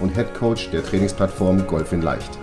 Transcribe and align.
und 0.00 0.14
Head 0.14 0.34
Coach 0.34 0.70
der 0.70 0.84
Trainingsplattform 0.84 1.66
Golf 1.66 1.92
in 1.92 2.02
Leicht. 2.02 2.38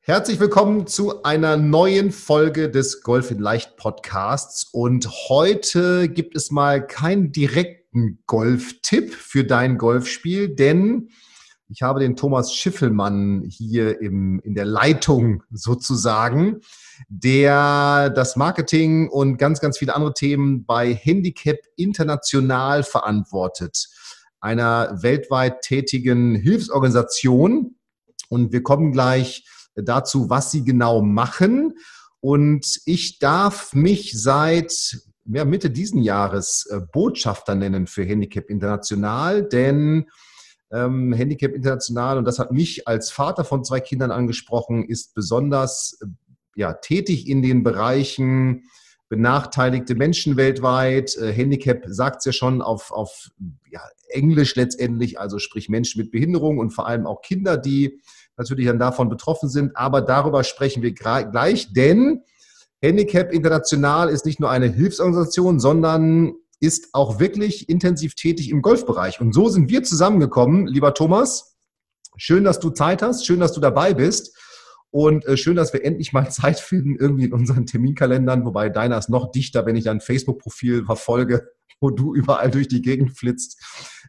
Herzlich 0.00 0.40
willkommen 0.40 0.86
zu 0.86 1.22
einer 1.22 1.56
neuen 1.56 2.12
Folge 2.12 2.70
des 2.70 3.02
Golf 3.02 3.30
in 3.30 3.38
Leicht 3.38 3.76
Podcasts 3.76 4.64
und 4.72 5.08
heute 5.28 6.08
gibt 6.08 6.34
es 6.34 6.50
mal 6.50 6.86
keinen 6.86 7.30
direkten 7.30 8.20
Golf-Tipp 8.26 9.12
für 9.12 9.44
dein 9.44 9.76
Golfspiel, 9.76 10.54
denn 10.54 11.10
ich 11.70 11.82
habe 11.82 12.00
den 12.00 12.16
Thomas 12.16 12.54
Schiffelmann 12.54 13.44
hier 13.46 14.00
im, 14.00 14.40
in 14.40 14.54
der 14.54 14.64
Leitung 14.64 15.42
sozusagen, 15.50 16.62
der 17.08 18.08
das 18.08 18.36
Marketing 18.36 19.10
und 19.10 19.36
ganz, 19.36 19.60
ganz 19.60 19.76
viele 19.76 19.94
andere 19.94 20.14
Themen 20.14 20.64
bei 20.64 20.94
Handicap 20.94 21.58
International 21.76 22.82
verantwortet, 22.82 23.88
einer 24.40 25.02
weltweit 25.02 25.62
tätigen 25.62 26.34
Hilfsorganisation. 26.34 27.76
Und 28.28 28.52
wir 28.52 28.62
kommen 28.62 28.92
gleich 28.92 29.46
dazu, 29.74 30.30
was 30.30 30.50
sie 30.50 30.64
genau 30.64 31.02
machen. 31.02 31.74
Und 32.20 32.80
ich 32.84 33.18
darf 33.18 33.74
mich 33.74 34.20
seit 34.20 34.98
ja, 35.24 35.44
Mitte 35.44 35.70
diesen 35.70 36.02
Jahres 36.02 36.66
äh, 36.70 36.80
Botschafter 36.80 37.54
nennen 37.54 37.86
für 37.86 38.04
Handicap 38.04 38.48
International, 38.50 39.42
denn 39.42 40.06
ähm, 40.72 41.12
Handicap 41.12 41.52
International, 41.52 42.18
und 42.18 42.24
das 42.24 42.38
hat 42.38 42.52
mich 42.52 42.88
als 42.88 43.10
Vater 43.10 43.44
von 43.44 43.64
zwei 43.64 43.80
Kindern 43.80 44.10
angesprochen, 44.10 44.84
ist 44.84 45.14
besonders 45.14 45.98
ja, 46.56 46.74
tätig 46.74 47.28
in 47.28 47.42
den 47.42 47.62
Bereichen 47.62 48.64
benachteiligte 49.08 49.94
Menschen 49.94 50.36
weltweit. 50.36 51.16
Äh, 51.16 51.32
Handicap 51.32 51.84
sagt 51.86 52.18
es 52.18 52.24
ja 52.26 52.32
schon 52.32 52.62
auf, 52.62 52.90
auf 52.90 53.30
ja, 53.70 53.80
Englisch 54.08 54.54
letztendlich, 54.56 55.18
also 55.18 55.38
sprich 55.38 55.68
Menschen 55.68 56.00
mit 56.00 56.10
Behinderung 56.10 56.58
und 56.58 56.70
vor 56.70 56.86
allem 56.86 57.06
auch 57.06 57.22
Kinder, 57.22 57.56
die 57.56 58.00
natürlich 58.36 58.66
dann 58.66 58.78
davon 58.78 59.08
betroffen 59.08 59.48
sind. 59.48 59.76
Aber 59.76 60.00
darüber 60.00 60.44
sprechen 60.44 60.82
wir 60.82 60.92
gleich, 60.92 61.72
denn 61.72 62.22
Handicap 62.80 63.32
International 63.32 64.08
ist 64.08 64.24
nicht 64.24 64.40
nur 64.40 64.50
eine 64.50 64.68
Hilfsorganisation, 64.68 65.58
sondern 65.58 66.34
ist 66.60 66.88
auch 66.92 67.20
wirklich 67.20 67.68
intensiv 67.68 68.14
tätig 68.14 68.50
im 68.50 68.62
Golfbereich. 68.62 69.20
Und 69.20 69.32
so 69.32 69.48
sind 69.48 69.68
wir 69.68 69.82
zusammengekommen, 69.82 70.66
lieber 70.66 70.94
Thomas. 70.94 71.56
Schön, 72.16 72.44
dass 72.44 72.58
du 72.58 72.70
Zeit 72.70 73.02
hast, 73.02 73.26
schön, 73.26 73.40
dass 73.40 73.52
du 73.52 73.60
dabei 73.60 73.94
bist. 73.94 74.36
Und 74.90 75.26
äh, 75.26 75.36
schön, 75.36 75.56
dass 75.56 75.72
wir 75.72 75.84
endlich 75.84 76.12
mal 76.12 76.30
Zeit 76.30 76.60
finden, 76.60 76.96
irgendwie 76.96 77.24
in 77.24 77.32
unseren 77.32 77.66
Terminkalendern, 77.66 78.44
wobei 78.44 78.68
deiner 78.68 78.98
ist 78.98 79.10
noch 79.10 79.30
dichter, 79.30 79.66
wenn 79.66 79.76
ich 79.76 79.84
dein 79.84 80.00
Facebook-Profil 80.00 80.84
verfolge, 80.84 81.48
wo 81.80 81.90
du 81.90 82.14
überall 82.14 82.50
durch 82.50 82.68
die 82.68 82.82
Gegend 82.82 83.16
flitzt, 83.16 83.62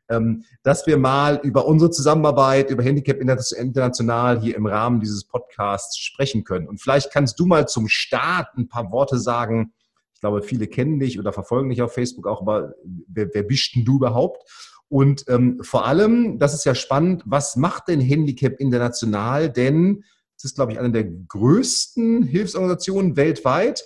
ähm, 0.09 0.43
dass 0.63 0.87
wir 0.87 0.97
mal 0.97 1.39
über 1.43 1.65
unsere 1.65 1.91
Zusammenarbeit, 1.91 2.71
über 2.71 2.83
Handicap 2.83 3.17
International 3.19 4.41
hier 4.41 4.55
im 4.55 4.65
Rahmen 4.65 4.99
dieses 4.99 5.25
Podcasts 5.25 5.97
sprechen 5.97 6.43
können. 6.43 6.67
Und 6.67 6.81
vielleicht 6.81 7.11
kannst 7.11 7.39
du 7.39 7.45
mal 7.45 7.67
zum 7.67 7.87
Start 7.87 8.47
ein 8.57 8.69
paar 8.69 8.91
Worte 8.91 9.19
sagen, 9.19 9.73
ich 10.13 10.21
glaube, 10.21 10.41
viele 10.41 10.67
kennen 10.67 10.99
dich 10.99 11.17
oder 11.17 11.31
verfolgen 11.31 11.69
dich 11.69 11.81
auf 11.81 11.93
Facebook 11.93 12.27
auch, 12.27 12.41
aber 12.41 12.73
wer, 13.07 13.29
wer 13.33 13.43
bist 13.43 13.75
denn 13.75 13.85
du 13.85 13.97
überhaupt? 13.97 14.43
Und 14.89 15.23
ähm, 15.29 15.59
vor 15.61 15.85
allem, 15.85 16.39
das 16.39 16.53
ist 16.53 16.65
ja 16.65 16.75
spannend, 16.75 17.23
was 17.25 17.55
macht 17.55 17.87
denn 17.87 18.01
Handicap 18.01 18.59
International? 18.59 19.49
Denn 19.49 20.03
es 20.39 20.45
ist, 20.45 20.55
glaube 20.55 20.71
ich, 20.71 20.79
eine 20.79 20.89
der 20.89 21.03
größten 21.03 22.23
Hilfsorganisationen 22.23 23.17
weltweit. 23.17 23.83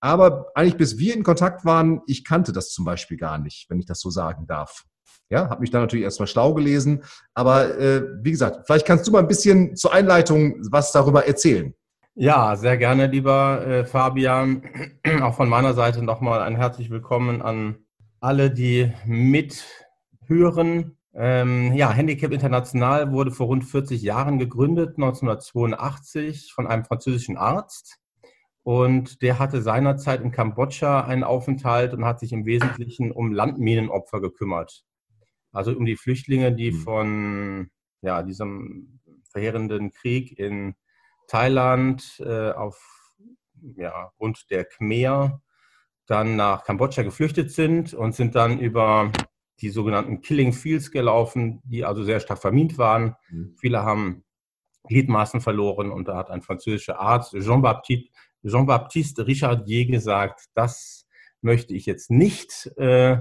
Aber 0.00 0.46
eigentlich 0.54 0.78
bis 0.78 0.96
wir 0.96 1.14
in 1.14 1.22
Kontakt 1.22 1.66
waren, 1.66 2.00
ich 2.06 2.24
kannte 2.24 2.52
das 2.52 2.70
zum 2.70 2.86
Beispiel 2.86 3.18
gar 3.18 3.36
nicht, 3.36 3.68
wenn 3.68 3.78
ich 3.78 3.84
das 3.84 4.00
so 4.00 4.08
sagen 4.08 4.46
darf. 4.46 4.84
Ja, 5.28 5.50
habe 5.50 5.60
mich 5.60 5.70
da 5.70 5.78
natürlich 5.78 6.04
erstmal 6.04 6.26
schlau 6.26 6.54
gelesen. 6.54 7.04
Aber 7.34 7.78
äh, 7.78 8.02
wie 8.22 8.30
gesagt, 8.30 8.66
vielleicht 8.66 8.86
kannst 8.86 9.06
du 9.06 9.12
mal 9.12 9.18
ein 9.18 9.28
bisschen 9.28 9.76
zur 9.76 9.92
Einleitung 9.92 10.56
was 10.70 10.90
darüber 10.90 11.26
erzählen. 11.26 11.74
Ja, 12.14 12.56
sehr 12.56 12.78
gerne, 12.78 13.06
lieber 13.06 13.66
äh, 13.66 13.84
Fabian. 13.84 14.62
Auch 15.20 15.34
von 15.34 15.50
meiner 15.50 15.74
Seite 15.74 16.02
nochmal 16.02 16.40
ein 16.40 16.56
herzlich 16.56 16.88
willkommen 16.88 17.42
an 17.42 17.76
alle, 18.20 18.50
die 18.50 18.90
mithören. 19.04 20.96
Ähm, 21.12 21.72
ja, 21.74 21.90
Handicap 21.90 22.32
International 22.32 23.12
wurde 23.12 23.32
vor 23.32 23.46
rund 23.46 23.64
40 23.64 24.00
Jahren 24.00 24.38
gegründet, 24.38 24.90
1982, 24.96 26.52
von 26.52 26.66
einem 26.66 26.84
französischen 26.84 27.36
Arzt. 27.36 27.98
Und 28.62 29.22
der 29.22 29.38
hatte 29.38 29.62
seinerzeit 29.62 30.20
in 30.20 30.30
Kambodscha 30.30 31.04
einen 31.04 31.24
Aufenthalt 31.24 31.94
und 31.94 32.04
hat 32.04 32.20
sich 32.20 32.32
im 32.32 32.44
Wesentlichen 32.44 33.10
um 33.10 33.32
Landminenopfer 33.32 34.20
gekümmert. 34.20 34.84
Also 35.52 35.72
um 35.72 35.84
die 35.84 35.96
Flüchtlinge, 35.96 36.52
die 36.52 36.70
hm. 36.70 36.80
von 36.80 37.70
ja, 38.02 38.22
diesem 38.22 39.00
verheerenden 39.30 39.90
Krieg 39.90 40.38
in 40.38 40.74
Thailand 41.26 42.20
äh, 42.24 42.50
auf 42.50 43.16
ja, 43.76 44.12
Grund 44.18 44.46
der 44.50 44.64
Khmer 44.64 45.42
dann 46.06 46.36
nach 46.36 46.64
Kambodscha 46.64 47.02
geflüchtet 47.02 47.52
sind 47.52 47.94
und 47.94 48.14
sind 48.14 48.34
dann 48.34 48.58
über 48.58 49.12
die 49.60 49.70
sogenannten 49.70 50.20
Killing 50.20 50.52
Fields 50.52 50.90
gelaufen, 50.90 51.60
die 51.64 51.84
also 51.84 52.02
sehr 52.04 52.20
stark 52.20 52.40
vermint 52.40 52.78
waren. 52.78 53.16
Mhm. 53.30 53.54
Viele 53.58 53.82
haben 53.82 54.24
Gliedmaßen 54.88 55.40
verloren 55.40 55.90
und 55.90 56.08
da 56.08 56.16
hat 56.16 56.30
ein 56.30 56.42
französischer 56.42 56.98
Arzt, 56.98 57.32
Jean-Baptiste 57.32 58.10
Jean 58.42 58.68
Richardier, 59.26 59.86
gesagt, 59.86 60.46
das 60.54 61.06
möchte 61.42 61.74
ich 61.74 61.86
jetzt 61.86 62.10
nicht 62.10 62.70
äh, 62.76 63.18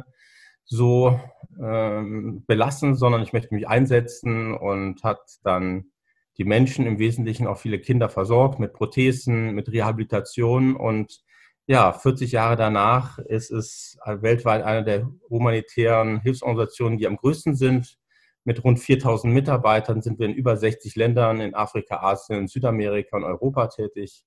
so 0.63 1.19
äh, 1.59 2.01
belassen, 2.47 2.95
sondern 2.95 3.21
ich 3.21 3.33
möchte 3.33 3.53
mich 3.53 3.67
einsetzen 3.67 4.53
und 4.53 5.03
hat 5.03 5.19
dann 5.43 5.91
die 6.37 6.45
Menschen, 6.45 6.85
im 6.85 6.99
Wesentlichen 6.99 7.47
auch 7.47 7.57
viele 7.57 7.79
Kinder 7.79 8.07
versorgt 8.07 8.59
mit 8.59 8.73
Prothesen, 8.73 9.51
mit 9.51 9.71
Rehabilitation. 9.71 10.75
Und 10.75 11.21
ja, 11.69 11.93
40 11.93 12.31
Jahre 12.31 12.55
danach 12.55 13.19
ist 13.19 13.51
es 13.51 13.99
weltweit 14.03 14.63
eine 14.63 14.83
der 14.83 15.07
humanitären 15.29 16.19
Hilfsorganisationen, 16.19 16.97
die 16.97 17.05
am 17.05 17.15
größten 17.15 17.55
sind. 17.55 17.99
Mit 18.43 18.63
rund 18.63 18.79
4000 18.79 19.31
Mitarbeitern 19.31 20.01
sind 20.01 20.17
wir 20.17 20.25
in 20.25 20.33
über 20.33 20.57
60 20.57 20.95
Ländern 20.95 21.39
in 21.39 21.53
Afrika, 21.53 21.97
Asien, 21.97 22.47
Südamerika 22.47 23.17
und 23.17 23.23
Europa 23.23 23.67
tätig. 23.67 24.23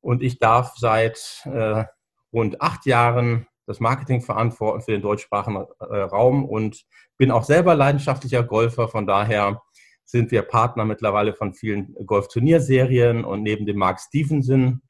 Und 0.00 0.22
ich 0.22 0.38
darf 0.38 0.76
seit 0.76 1.42
äh, 1.46 1.86
rund 2.32 2.62
acht 2.62 2.86
Jahren 2.86 3.48
das 3.66 3.80
Marketing 3.80 4.20
verantworten 4.20 4.82
für 4.82 4.92
den 4.92 5.02
deutschsprachigen 5.02 5.66
äh, 5.80 5.96
Raum 6.02 6.44
und 6.44 6.84
bin 7.16 7.32
auch 7.32 7.42
selber 7.42 7.74
leidenschaftlicher 7.74 8.44
Golfer. 8.44 8.86
Von 8.86 9.08
daher 9.08 9.60
sind 10.04 10.30
wir 10.30 10.42
Partner 10.42 10.84
mittlerweile 10.84 11.34
von 11.34 11.52
vielen 11.52 11.96
Golfturnierserien 12.06 13.24
und 13.24 13.42
neben 13.42 13.66
dem 13.66 13.78
Mark 13.78 13.98
Stevenson 13.98 14.82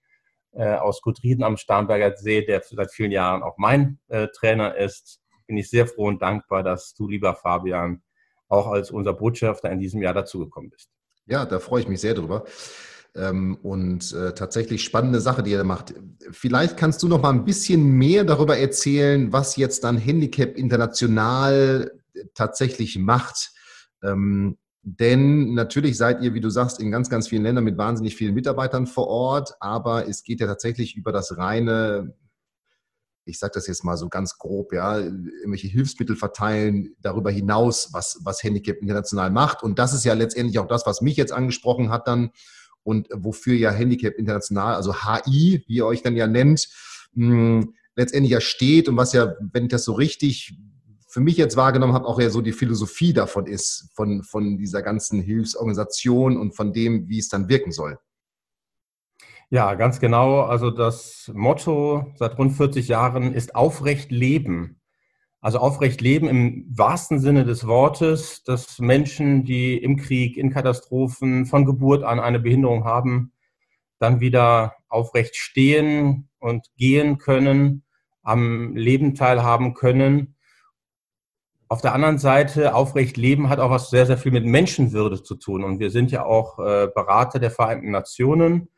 äh, 0.57 0.75
aus 0.75 1.03
Gudriden 1.03 1.45
am 1.45 1.57
Starnberger 1.57 2.17
See, 2.17 2.45
der 2.45 2.63
seit 2.63 2.93
vielen 2.93 3.13
Jahren 3.13 3.43
auch 3.43 3.59
mein 3.59 3.99
äh, 4.09 4.29
Trainer 4.29 4.77
ist, 4.77 5.21
bin 5.47 5.57
ich 5.57 5.69
sehr 5.69 5.87
froh 5.87 6.09
und 6.09 6.23
dankbar, 6.23 6.63
dass 6.63 6.95
du, 6.95 7.09
lieber 7.09 7.35
Fabian, 7.35 8.03
auch 8.49 8.69
als 8.69 8.91
unser 8.91 9.13
Botschafter 9.13 9.71
in 9.71 9.81
diesem 9.81 10.03
Jahr 10.03 10.15
dazugekommen 10.15 10.71
bist. 10.71 10.89
Ja, 11.27 11.45
da 11.45 11.59
freue 11.59 11.83
ich 11.83 11.89
mich 11.89 12.01
sehr 12.01 12.15
drüber. 12.15 12.45
Ähm, 13.17 13.57
und 13.63 14.13
äh, 14.13 14.35
tatsächlich 14.35 14.83
spannende 14.83 15.21
Sache, 15.21 15.43
die 15.43 15.53
er 15.53 15.65
macht. 15.65 15.95
Vielleicht 16.31 16.77
kannst 16.77 17.03
du 17.03 17.09
noch 17.09 17.23
mal 17.23 17.31
ein 17.31 17.45
bisschen 17.45 17.93
mehr 17.93 18.25
darüber 18.25 18.59
erzählen, 18.59 19.33
was 19.33 19.57
jetzt 19.57 19.85
dann 19.85 19.99
Handicap 19.99 20.57
International 20.57 21.93
tatsächlich 22.35 22.99
macht. 22.99 23.53
Ähm, 24.03 24.59
denn 24.87 25.55
natürlich 25.55 25.97
seid 25.97 26.23
ihr, 26.23 26.35
wie 26.35 26.41
du 26.41 26.51
sagst, 26.51 26.79
in 26.79 26.91
ganz, 26.91 27.09
ganz 27.09 27.29
vielen 27.29 27.43
Ländern 27.43 27.65
mit 27.65 27.79
wahnsinnig 27.79 28.17
vielen 28.17 28.35
Mitarbeitern 28.35 28.87
vor 28.87 29.09
Ort, 29.09 29.55
aber 29.59 30.07
es 30.07 30.23
geht 30.23 30.41
ja 30.41 30.47
tatsächlich 30.47 30.95
über 30.95 31.11
das 31.11 31.39
reine, 31.39 32.15
ich 33.25 33.39
sage 33.39 33.53
das 33.55 33.67
jetzt 33.67 33.83
mal 33.83 33.97
so 33.97 34.11
ganz 34.11 34.37
grob, 34.37 34.75
ja, 34.75 34.99
irgendwelche 34.99 35.69
Hilfsmittel 35.69 36.17
verteilen, 36.17 36.95
darüber 37.01 37.31
hinaus, 37.31 37.95
was, 37.95 38.21
was 38.25 38.43
Handicap 38.43 38.77
International 38.77 39.31
macht. 39.31 39.63
Und 39.63 39.79
das 39.79 39.95
ist 39.95 40.05
ja 40.05 40.13
letztendlich 40.13 40.59
auch 40.59 40.69
das, 40.69 40.85
was 40.85 41.01
mich 41.01 41.17
jetzt 41.17 41.33
angesprochen 41.33 41.89
hat 41.89 42.07
dann 42.07 42.31
und 42.83 43.09
wofür 43.15 43.55
ja 43.55 43.71
Handicap 43.71 44.15
International, 44.19 44.75
also 44.75 44.95
HI, 44.95 45.65
wie 45.67 45.77
ihr 45.77 45.87
euch 45.87 46.03
dann 46.03 46.17
ja 46.17 46.27
nennt, 46.27 46.69
mh, 47.15 47.65
letztendlich 47.97 48.33
ja 48.33 48.43
steht 48.43 48.91
und 48.91 48.99
was 48.99 49.15
ja, 49.15 49.35
wenn 49.53 49.65
ich 49.65 49.71
das 49.71 49.85
so 49.85 49.95
richtig 49.95 50.59
für 51.15 51.21
mich 51.21 51.37
jetzt 51.37 51.57
wahrgenommen 51.57 51.93
habe, 51.93 52.09
auch 52.09 52.19
ja 52.19 52.29
so 52.29 52.41
die 52.41 52.51
Philosophie 52.51 53.13
davon 53.13 53.47
ist, 53.47 53.93
von, 53.95 54.25
von 54.25 54.59
dieser 54.59 54.83
ganzen 54.83 55.23
Hilfsorganisation 55.23 56.37
und 56.37 56.57
von 56.57 56.73
dem, 56.73 57.09
wie 57.09 57.21
es 57.21 57.29
dann 57.29 57.49
wirken 57.49 57.71
soll. 57.71 58.01
Ja, 59.49 59.75
ganz 59.75 60.01
genau. 60.01 60.41
Also 60.41 60.73
das 60.73 61.31
Motto 61.33 62.13
seit 62.17 62.37
rund 62.37 62.55
40 62.55 62.89
Jahren 62.89 63.33
ist 63.33 63.55
aufrecht 63.55 64.11
leben. 64.11 64.81
Also 65.41 65.59
aufrecht 65.59 66.01
leben 66.01 66.27
im 66.27 66.67
wahrsten 66.69 67.21
Sinne 67.21 67.45
des 67.45 67.65
Wortes, 67.65 68.43
dass 68.43 68.81
Menschen, 68.81 69.45
die 69.45 69.77
im 69.77 69.97
Krieg, 69.97 70.37
in 70.37 70.51
Katastrophen 70.51 71.47
von 71.47 71.65
Geburt 71.65 72.03
an 72.03 72.19
eine 72.19 72.41
Behinderung 72.41 72.83
haben, 72.83 73.31
dann 74.01 74.19
wieder 74.19 74.75
aufrecht 74.89 75.37
stehen 75.37 76.29
und 76.41 76.67
gehen 76.77 77.19
können, 77.19 77.85
am 78.25 78.75
Leben 78.75 79.15
teilhaben 79.15 79.75
können. 79.75 80.34
Auf 81.69 81.81
der 81.81 81.95
anderen 81.95 82.19
Seite, 82.19 82.75
aufrecht 82.75 83.17
leben 83.17 83.49
hat 83.49 83.59
auch 83.59 83.71
was 83.71 83.91
sehr, 83.91 84.07
sehr 84.07 84.19
viel 84.19 84.33
mit 84.33 84.45
Menschenwürde 84.45 85.23
zu 85.23 85.35
tun. 85.35 85.65
Und 85.65 85.79
wir 85.81 85.91
sind 85.91 86.11
ja 86.11 86.25
auch 86.25 86.59
äh, 86.59 86.89
Berater 86.95 87.39
der 87.39 87.51
Vereinten 87.51 87.91
Nationen 87.91 88.69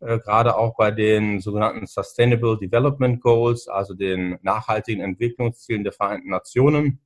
äh, 0.00 0.18
gerade 0.18 0.56
auch 0.56 0.76
bei 0.76 0.90
den 0.90 1.40
sogenannten 1.40 1.86
Sustainable 1.86 2.58
Development 2.58 3.20
Goals, 3.20 3.66
also 3.68 3.94
den 3.94 4.38
nachhaltigen 4.42 5.02
Entwicklungszielen 5.02 5.84
der 5.84 5.92
Vereinten 5.92 6.28
Nationen. 6.28 7.00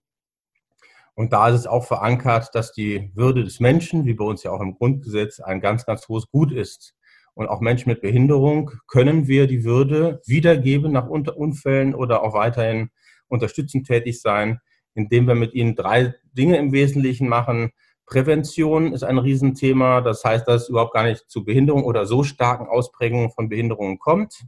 Und 1.15 1.33
da 1.33 1.49
ist 1.49 1.61
es 1.61 1.67
auch 1.67 1.85
verankert, 1.85 2.51
dass 2.55 2.73
die 2.73 3.11
Würde 3.15 3.45
des 3.45 3.61
Menschen, 3.61 4.07
wie 4.07 4.15
bei 4.15 4.25
uns 4.25 4.43
ja 4.43 4.51
auch 4.51 4.61
im 4.61 4.75
Grundgesetz, 4.75 5.41
ein 5.41 5.61
ganz, 5.61 5.87
ganz 5.87 6.09
hohes 6.09 6.31
Gut 6.31 6.51
ist. 6.53 6.95
Und 7.35 7.49
auch 7.49 7.61
Menschen 7.61 7.91
mit 7.91 8.01
Behinderung 8.01 8.73
können 8.89 9.29
wir 9.29 9.47
die 9.47 9.65
Würde 9.65 10.21
wiedergeben 10.27 10.93
nach 10.93 11.07
Unfällen 11.07 11.95
oder 11.95 12.23
auch 12.23 12.35
weiterhin 12.35 12.91
unterstützend 13.29 13.87
tätig 13.87 14.21
sein, 14.21 14.61
indem 14.95 15.27
wir 15.27 15.35
mit 15.35 15.55
ihnen 15.55 15.75
drei 15.75 16.15
Dinge 16.33 16.59
im 16.59 16.73
Wesentlichen 16.73 17.29
machen. 17.29 17.71
Prävention 18.07 18.93
ist 18.93 19.05
ein 19.05 19.19
Riesenthema. 19.19 20.01
Das 20.01 20.25
heißt, 20.25 20.47
dass 20.47 20.63
es 20.63 20.69
überhaupt 20.69 20.95
gar 20.95 21.05
nicht 21.05 21.31
zu 21.31 21.45
Behinderung 21.45 21.85
oder 21.85 22.07
so 22.07 22.25
starken 22.25 22.67
Ausprägungen 22.67 23.31
von 23.31 23.49
Behinderungen 23.49 23.99
kommt. 23.99 24.45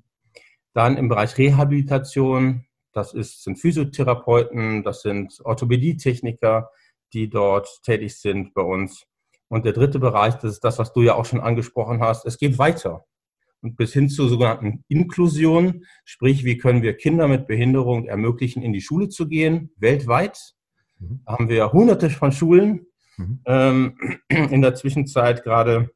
Dann 0.74 0.96
im 0.96 1.08
Bereich 1.08 1.38
Rehabilitation, 1.38 2.64
das 2.92 3.14
ist, 3.14 3.44
sind 3.44 3.58
Physiotherapeuten, 3.58 4.82
das 4.82 5.02
sind 5.02 5.40
Orthopädietechniker, 5.44 6.70
die 7.12 7.28
dort 7.28 7.82
tätig 7.84 8.18
sind 8.18 8.54
bei 8.54 8.62
uns. 8.62 9.06
Und 9.48 9.64
der 9.64 9.74
dritte 9.74 9.98
Bereich, 9.98 10.34
das 10.36 10.52
ist 10.52 10.64
das, 10.64 10.78
was 10.78 10.92
du 10.92 11.02
ja 11.02 11.14
auch 11.14 11.26
schon 11.26 11.40
angesprochen 11.40 12.00
hast, 12.00 12.24
es 12.24 12.38
geht 12.38 12.58
weiter. 12.58 13.04
Und 13.62 13.76
bis 13.76 13.92
hin 13.92 14.08
zur 14.08 14.28
sogenannten 14.28 14.84
Inklusion, 14.88 15.84
sprich, 16.04 16.44
wie 16.44 16.58
können 16.58 16.82
wir 16.82 16.96
Kinder 16.96 17.28
mit 17.28 17.46
Behinderung 17.46 18.06
ermöglichen, 18.06 18.62
in 18.62 18.72
die 18.72 18.80
Schule 18.80 19.08
zu 19.08 19.28
gehen, 19.28 19.70
weltweit. 19.76 20.38
Mhm. 20.98 21.20
Da 21.24 21.32
haben 21.32 21.48
wir 21.48 21.72
hunderte 21.72 22.10
von 22.10 22.32
Schulen, 22.32 22.86
Mhm. 23.16 23.40
Ähm, 23.46 23.98
in 24.28 24.62
der 24.62 24.74
Zwischenzeit 24.74 25.42
gerade 25.42 25.90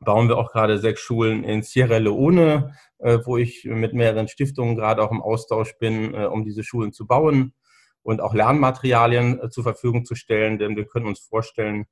bauen 0.00 0.28
wir 0.28 0.36
auch 0.36 0.52
gerade 0.52 0.78
sechs 0.78 1.00
Schulen 1.00 1.44
in 1.44 1.62
Sierra 1.62 1.98
Leone, 1.98 2.74
äh, 2.98 3.18
wo 3.24 3.36
ich 3.36 3.64
mit 3.64 3.94
mehreren 3.94 4.28
Stiftungen 4.28 4.76
gerade 4.76 5.02
auch 5.02 5.10
im 5.10 5.22
Austausch 5.22 5.76
bin, 5.78 6.14
äh, 6.14 6.26
um 6.26 6.44
diese 6.44 6.62
Schulen 6.62 6.92
zu 6.92 7.06
bauen 7.06 7.54
und 8.02 8.20
auch 8.20 8.34
Lernmaterialien 8.34 9.40
äh, 9.40 9.50
zur 9.50 9.62
Verfügung 9.62 10.04
zu 10.04 10.14
stellen, 10.14 10.58
denn 10.58 10.76
wir 10.76 10.86
können 10.86 11.06
uns 11.06 11.20
vorstellen, 11.20 11.86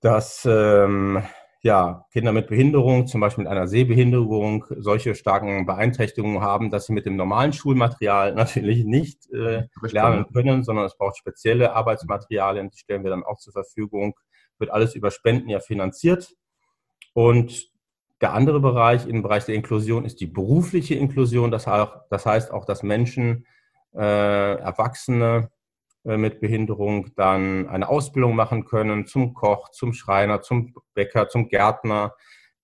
dass 0.00 0.46
ähm, 0.50 1.22
ja, 1.64 2.04
Kinder 2.12 2.32
mit 2.32 2.46
Behinderung, 2.46 3.06
zum 3.06 3.22
Beispiel 3.22 3.44
mit 3.44 3.50
einer 3.50 3.66
Sehbehinderung, 3.66 4.66
solche 4.76 5.14
starken 5.14 5.64
Beeinträchtigungen 5.64 6.42
haben, 6.42 6.70
dass 6.70 6.84
sie 6.84 6.92
mit 6.92 7.06
dem 7.06 7.16
normalen 7.16 7.54
Schulmaterial 7.54 8.34
natürlich 8.36 8.84
nicht 8.84 9.32
äh, 9.32 9.62
lernen 9.80 10.26
können, 10.30 10.62
sondern 10.62 10.84
es 10.84 10.94
braucht 10.94 11.16
spezielle 11.16 11.72
Arbeitsmaterialien, 11.72 12.68
die 12.68 12.76
stellen 12.76 13.02
wir 13.02 13.10
dann 13.10 13.24
auch 13.24 13.38
zur 13.38 13.54
Verfügung. 13.54 14.14
Wird 14.58 14.70
alles 14.70 14.94
über 14.94 15.10
Spenden 15.10 15.48
ja 15.48 15.58
finanziert. 15.58 16.34
Und 17.14 17.70
der 18.20 18.34
andere 18.34 18.60
Bereich 18.60 19.06
im 19.06 19.22
Bereich 19.22 19.46
der 19.46 19.54
Inklusion 19.54 20.04
ist 20.04 20.20
die 20.20 20.26
berufliche 20.26 20.96
Inklusion. 20.96 21.50
Das, 21.50 21.66
heißt 21.66 22.52
auch, 22.52 22.66
dass 22.66 22.82
Menschen, 22.82 23.46
äh, 23.94 24.56
Erwachsene, 24.56 25.50
mit 26.04 26.40
Behinderung 26.40 27.14
dann 27.16 27.68
eine 27.68 27.88
Ausbildung 27.88 28.36
machen 28.36 28.66
können 28.66 29.06
zum 29.06 29.34
Koch, 29.34 29.70
zum 29.70 29.94
Schreiner, 29.94 30.42
zum 30.42 30.74
Bäcker, 30.94 31.28
zum 31.28 31.48
Gärtner. 31.48 32.14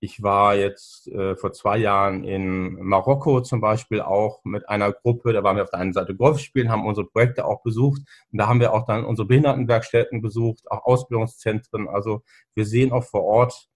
Ich 0.02 0.22
war 0.22 0.56
jetzt 0.56 1.08
äh, 1.08 1.37
vor 1.37 1.52
zwei 1.52 1.76
Jahren 1.76 2.25
in 2.25 2.75
Marokko 2.82 3.42
zum 3.42 3.60
Beispiel 3.60 4.00
auch 4.00 4.42
mit 4.44 4.66
einer 4.66 4.92
Gruppe. 4.92 5.34
Da 5.34 5.42
waren 5.42 5.56
wir 5.56 5.62
auf 5.62 5.70
der 5.70 5.81
einen 5.81 5.92
Seite 5.92 6.16
Golf 6.16 6.38
spielen, 6.38 6.70
haben 6.70 6.87
unsere 6.87 7.06
Projekte 7.06 7.44
auch 7.44 7.62
besucht. 7.62 8.00
Und 8.32 8.38
da 8.38 8.46
haben 8.46 8.60
wir 8.60 8.72
auch 8.72 8.87
dann 8.87 9.04
unsere 9.04 9.28
Behindertenwerkstätten 9.28 10.22
besucht, 10.22 10.70
auch 10.70 10.84
Ausbildungszentren. 10.84 11.86
Also 11.86 12.22
wir 12.54 12.64
sehen 12.64 12.93
auch 12.93 13.04
vor 13.04 13.25
Ort, 13.25 13.69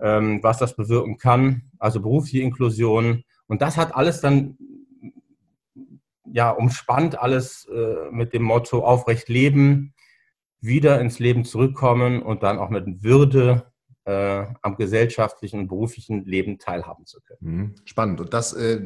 ähm, 0.00 0.42
was 0.42 0.56
das 0.56 0.74
bewirken 0.74 1.18
kann. 1.18 1.70
Also 1.78 2.00
berufliche 2.00 2.40
Inklusion. 2.40 3.24
Und 3.46 3.60
das 3.60 3.76
hat 3.76 3.94
alles 3.94 4.22
dann 4.22 4.56
ja, 6.32 6.50
umspannt 6.50 7.18
alles 7.18 7.66
äh, 7.66 8.10
mit 8.10 8.32
dem 8.32 8.42
Motto 8.42 8.84
aufrecht 8.84 9.28
leben, 9.28 9.94
wieder 10.60 11.00
ins 11.00 11.18
Leben 11.18 11.44
zurückkommen 11.44 12.22
und 12.22 12.42
dann 12.42 12.58
auch 12.58 12.70
mit 12.70 13.02
Würde 13.02 13.70
äh, 14.04 14.46
am 14.62 14.76
gesellschaftlichen 14.76 15.60
und 15.60 15.68
beruflichen 15.68 16.24
Leben 16.24 16.58
teilhaben 16.58 17.04
zu 17.06 17.20
können. 17.20 17.38
Mhm. 17.40 17.74
Spannend. 17.84 18.20
Und 18.20 18.32
das 18.32 18.54
äh, 18.54 18.80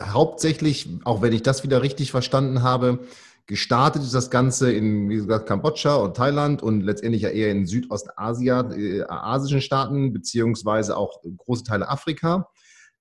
hauptsächlich, 0.00 0.88
auch 1.04 1.22
wenn 1.22 1.32
ich 1.32 1.42
das 1.42 1.64
wieder 1.64 1.82
richtig 1.82 2.10
verstanden 2.10 2.62
habe, 2.62 3.00
gestartet 3.46 4.02
ist 4.02 4.14
das 4.14 4.30
Ganze 4.30 4.70
in, 4.70 5.08
wie 5.08 5.16
gesagt, 5.16 5.48
Kambodscha 5.48 5.96
und 5.96 6.14
Thailand 6.14 6.62
und 6.62 6.82
letztendlich 6.82 7.22
ja 7.22 7.30
eher 7.30 7.50
in 7.50 7.66
Südostasien, 7.66 8.72
äh, 8.72 9.04
asischen 9.08 9.62
Staaten, 9.62 10.12
beziehungsweise 10.12 10.96
auch 10.96 11.22
große 11.22 11.64
Teile 11.64 11.88
Afrika. 11.88 12.50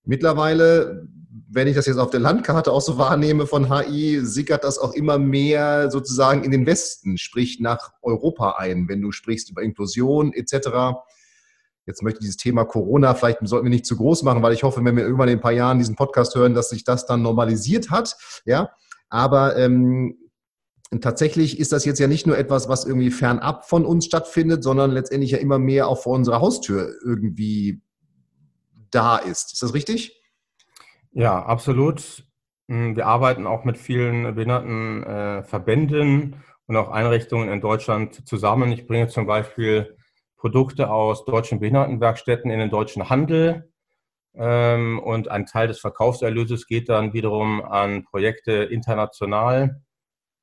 Mittlerweile, 0.07 1.05
wenn 1.49 1.67
ich 1.67 1.75
das 1.75 1.85
jetzt 1.85 1.97
auf 1.97 2.09
der 2.09 2.21
Landkarte 2.21 2.71
auch 2.71 2.81
so 2.81 2.97
wahrnehme 2.97 3.45
von 3.45 3.69
HI, 3.69 4.21
sickert 4.23 4.63
das 4.63 4.79
auch 4.79 4.93
immer 4.93 5.19
mehr 5.19 5.91
sozusagen 5.91 6.45
in 6.45 6.51
den 6.51 6.65
Westen, 6.65 7.17
sprich 7.17 7.59
nach 7.59 7.91
Europa 8.01 8.55
ein, 8.57 8.87
wenn 8.87 9.01
du 9.01 9.11
sprichst 9.11 9.49
über 9.51 9.61
Inklusion 9.61 10.31
etc. 10.31 10.97
Jetzt 11.85 12.03
möchte 12.03 12.19
ich 12.19 12.21
dieses 12.21 12.37
Thema 12.37 12.63
Corona, 12.63 13.15
vielleicht 13.15 13.39
sollten 13.43 13.65
wir 13.65 13.69
nicht 13.69 13.85
zu 13.85 13.97
groß 13.97 14.23
machen, 14.23 14.41
weil 14.41 14.53
ich 14.53 14.63
hoffe, 14.63 14.83
wenn 14.83 14.95
wir 14.95 15.03
irgendwann 15.03 15.27
in 15.27 15.39
ein 15.39 15.41
paar 15.41 15.51
Jahren 15.51 15.77
diesen 15.77 15.97
Podcast 15.97 16.33
hören, 16.35 16.53
dass 16.53 16.69
sich 16.69 16.85
das 16.85 17.05
dann 17.05 17.21
normalisiert 17.21 17.91
hat. 17.91 18.15
Ja, 18.45 18.71
aber 19.09 19.57
ähm, 19.57 20.15
tatsächlich 21.01 21.59
ist 21.59 21.73
das 21.73 21.83
jetzt 21.83 21.99
ja 21.99 22.07
nicht 22.07 22.25
nur 22.25 22.37
etwas, 22.37 22.69
was 22.69 22.85
irgendwie 22.85 23.11
fernab 23.11 23.67
von 23.67 23.85
uns 23.85 24.05
stattfindet, 24.05 24.63
sondern 24.63 24.91
letztendlich 24.91 25.31
ja 25.31 25.37
immer 25.39 25.59
mehr 25.59 25.89
auch 25.89 26.01
vor 26.01 26.15
unserer 26.15 26.39
Haustür 26.39 26.93
irgendwie 27.03 27.81
da 28.91 29.17
ist. 29.17 29.53
Ist 29.53 29.63
das 29.63 29.73
richtig? 29.73 30.21
Ja, 31.11 31.43
absolut. 31.43 32.23
Hm, 32.69 32.95
wir 32.95 33.07
arbeiten 33.07 33.47
auch 33.47 33.63
mit 33.63 33.77
vielen 33.77 34.35
Behindertenverbänden 34.35 36.33
äh, 36.33 36.37
und 36.67 36.75
auch 36.75 36.89
Einrichtungen 36.89 37.49
in 37.49 37.61
Deutschland 37.61 38.27
zusammen. 38.27 38.71
Ich 38.71 38.87
bringe 38.87 39.07
zum 39.07 39.25
Beispiel 39.25 39.97
Produkte 40.37 40.89
aus 40.91 41.25
deutschen 41.25 41.59
Behindertenwerkstätten 41.59 42.51
in 42.51 42.59
den 42.59 42.69
deutschen 42.69 43.09
Handel. 43.09 43.71
Ähm, 44.35 44.99
und 44.99 45.29
ein 45.29 45.45
Teil 45.45 45.67
des 45.67 45.79
Verkaufserlöses 45.79 46.67
geht 46.67 46.89
dann 46.89 47.13
wiederum 47.13 47.61
an 47.63 48.03
Projekte 48.03 48.51
international. 48.51 49.81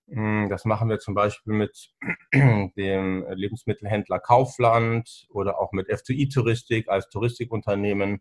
Hm, 0.08 0.48
das 0.50 0.64
machen 0.64 0.88
wir 0.88 0.98
zum 0.98 1.14
Beispiel 1.14 1.54
mit 1.54 1.90
dem 2.76 3.26
Lebensmittelhändler 3.30 4.18
Kaufland 4.20 5.26
oder 5.30 5.60
auch 5.60 5.72
mit 5.72 5.88
FTI 5.88 6.28
Touristik 6.28 6.88
als 6.88 7.08
Touristikunternehmen. 7.08 8.20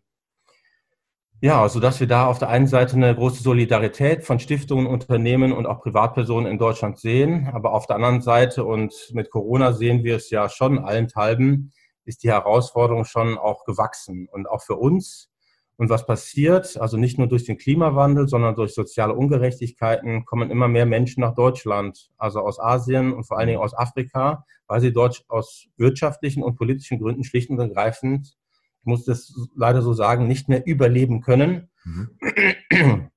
Ja, 1.40 1.68
sodass 1.68 2.00
wir 2.00 2.06
da 2.06 2.26
auf 2.26 2.38
der 2.38 2.48
einen 2.48 2.66
Seite 2.66 2.96
eine 2.96 3.14
große 3.14 3.42
Solidarität 3.42 4.24
von 4.24 4.38
Stiftungen, 4.38 4.86
Unternehmen 4.86 5.52
und 5.52 5.66
auch 5.66 5.82
Privatpersonen 5.82 6.50
in 6.50 6.58
Deutschland 6.58 6.98
sehen. 6.98 7.50
Aber 7.52 7.74
auf 7.74 7.86
der 7.86 7.96
anderen 7.96 8.22
Seite, 8.22 8.64
und 8.64 8.94
mit 9.12 9.30
Corona 9.30 9.72
sehen 9.72 10.04
wir 10.04 10.16
es 10.16 10.30
ja 10.30 10.48
schon 10.48 10.78
allenthalben, 10.78 11.72
ist 12.06 12.22
die 12.22 12.30
Herausforderung 12.30 13.04
schon 13.04 13.36
auch 13.36 13.64
gewachsen. 13.64 14.26
Und 14.30 14.48
auch 14.48 14.62
für 14.62 14.76
uns. 14.76 15.30
Und 15.76 15.90
was 15.90 16.06
passiert? 16.06 16.76
Also 16.80 16.96
nicht 16.96 17.18
nur 17.18 17.26
durch 17.26 17.44
den 17.44 17.58
Klimawandel, 17.58 18.28
sondern 18.28 18.54
durch 18.54 18.72
soziale 18.72 19.14
Ungerechtigkeiten 19.14 20.24
kommen 20.24 20.50
immer 20.50 20.68
mehr 20.68 20.86
Menschen 20.86 21.20
nach 21.20 21.34
Deutschland, 21.34 22.10
also 22.16 22.40
aus 22.40 22.60
Asien 22.60 23.12
und 23.12 23.24
vor 23.24 23.38
allen 23.38 23.48
Dingen 23.48 23.60
aus 23.60 23.76
Afrika, 23.76 24.46
weil 24.68 24.80
sie 24.80 24.92
dort 24.92 25.24
aus 25.28 25.66
wirtschaftlichen 25.76 26.42
und 26.42 26.56
politischen 26.56 27.00
Gründen 27.00 27.24
schlicht 27.24 27.50
und 27.50 27.58
ergreifend 27.58 28.36
ich 28.84 28.86
muss 28.86 29.06
das 29.06 29.34
leider 29.56 29.80
so 29.80 29.94
sagen, 29.94 30.28
nicht 30.28 30.50
mehr 30.50 30.66
überleben 30.66 31.22
können. 31.22 31.70
Mhm. 31.84 33.08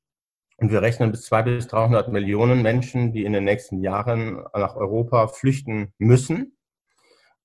Und 0.55 0.71
wir 0.71 0.81
rechnen 0.81 1.11
bis 1.11 1.23
200 1.23 1.57
bis 1.57 1.67
300 1.67 2.09
Millionen 2.09 2.61
Menschen, 2.61 3.11
die 3.11 3.25
in 3.25 3.33
den 3.33 3.43
nächsten 3.43 3.81
Jahren 3.81 4.45
nach 4.53 4.77
Europa 4.77 5.27
flüchten 5.27 5.93
müssen. 5.97 6.57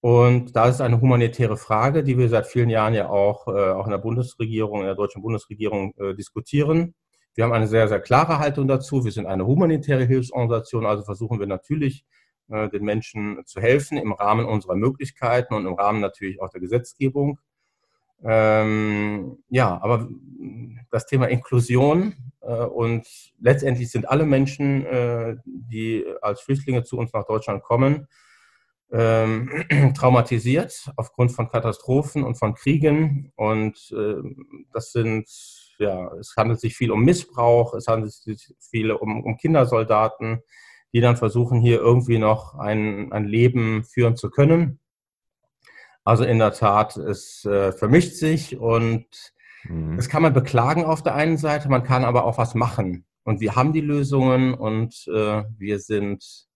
Und 0.00 0.54
da 0.54 0.68
ist 0.68 0.80
eine 0.80 1.00
humanitäre 1.00 1.56
Frage, 1.56 2.04
die 2.04 2.16
wir 2.16 2.28
seit 2.28 2.46
vielen 2.46 2.70
Jahren 2.70 2.94
ja 2.94 3.08
auch, 3.08 3.48
äh, 3.48 3.72
auch 3.72 3.86
in 3.86 3.90
der 3.90 3.98
Bundesregierung, 3.98 4.80
in 4.80 4.86
der 4.86 4.94
deutschen 4.94 5.20
Bundesregierung 5.20 5.92
äh, 5.96 6.14
diskutieren. 6.14 6.94
Wir 7.34 7.42
haben 7.42 7.52
eine 7.52 7.66
sehr, 7.66 7.88
sehr 7.88 8.00
klare 8.00 8.38
Haltung 8.38 8.68
dazu. 8.68 9.04
Wir 9.04 9.12
sind 9.12 9.26
eine 9.26 9.46
humanitäre 9.46 10.04
Hilfsorganisation, 10.04 10.86
also 10.86 11.02
versuchen 11.02 11.40
wir 11.40 11.48
natürlich, 11.48 12.04
äh, 12.48 12.68
den 12.68 12.84
Menschen 12.84 13.42
zu 13.46 13.60
helfen 13.60 13.98
im 13.98 14.12
Rahmen 14.12 14.46
unserer 14.46 14.76
Möglichkeiten 14.76 15.54
und 15.54 15.66
im 15.66 15.74
Rahmen 15.74 16.00
natürlich 16.00 16.40
auch 16.40 16.50
der 16.50 16.60
Gesetzgebung. 16.60 17.40
Ähm, 18.24 19.38
ja, 19.48 19.80
aber 19.82 20.08
das 20.90 21.06
Thema 21.06 21.26
Inklusion 21.26 22.14
äh, 22.40 22.64
und 22.64 23.06
letztendlich 23.40 23.90
sind 23.90 24.08
alle 24.08 24.26
Menschen, 24.26 24.84
äh, 24.86 25.36
die 25.44 26.04
als 26.20 26.40
Flüchtlinge 26.40 26.84
zu 26.84 26.98
uns 26.98 27.12
nach 27.12 27.24
Deutschland 27.26 27.62
kommen, 27.62 28.06
ähm, 28.92 29.64
traumatisiert 29.96 30.92
aufgrund 30.96 31.32
von 31.32 31.48
Katastrophen 31.48 32.22
und 32.22 32.36
von 32.36 32.54
Kriegen. 32.54 33.32
Und 33.36 33.92
äh, 33.96 34.22
das 34.72 34.92
sind, 34.92 35.28
ja, 35.78 36.12
es 36.18 36.34
handelt 36.36 36.60
sich 36.60 36.76
viel 36.76 36.92
um 36.92 37.02
Missbrauch, 37.04 37.74
es 37.74 37.88
handelt 37.88 38.12
sich 38.12 38.54
viel 38.60 38.92
um, 38.92 39.24
um 39.24 39.36
Kindersoldaten, 39.36 40.42
die 40.92 41.00
dann 41.00 41.16
versuchen, 41.16 41.60
hier 41.60 41.80
irgendwie 41.80 42.18
noch 42.18 42.54
ein, 42.54 43.12
ein 43.12 43.24
Leben 43.24 43.82
führen 43.84 44.16
zu 44.16 44.30
können. 44.30 44.78
Also 46.04 46.24
in 46.24 46.38
der 46.38 46.52
Tat, 46.52 46.96
es 46.96 47.44
äh, 47.44 47.72
vermischt 47.72 48.14
sich 48.14 48.58
und 48.58 49.06
mhm. 49.64 49.96
das 49.96 50.08
kann 50.08 50.22
man 50.22 50.32
beklagen 50.32 50.84
auf 50.84 51.02
der 51.02 51.14
einen 51.14 51.36
Seite, 51.36 51.68
man 51.68 51.84
kann 51.84 52.04
aber 52.04 52.24
auch 52.24 52.38
was 52.38 52.54
machen. 52.54 53.04
Und 53.24 53.40
wir 53.40 53.54
haben 53.54 53.72
die 53.72 53.80
Lösungen 53.80 54.54
und 54.54 55.06
äh, 55.06 55.44
wir 55.56 55.78
sind 55.78 56.48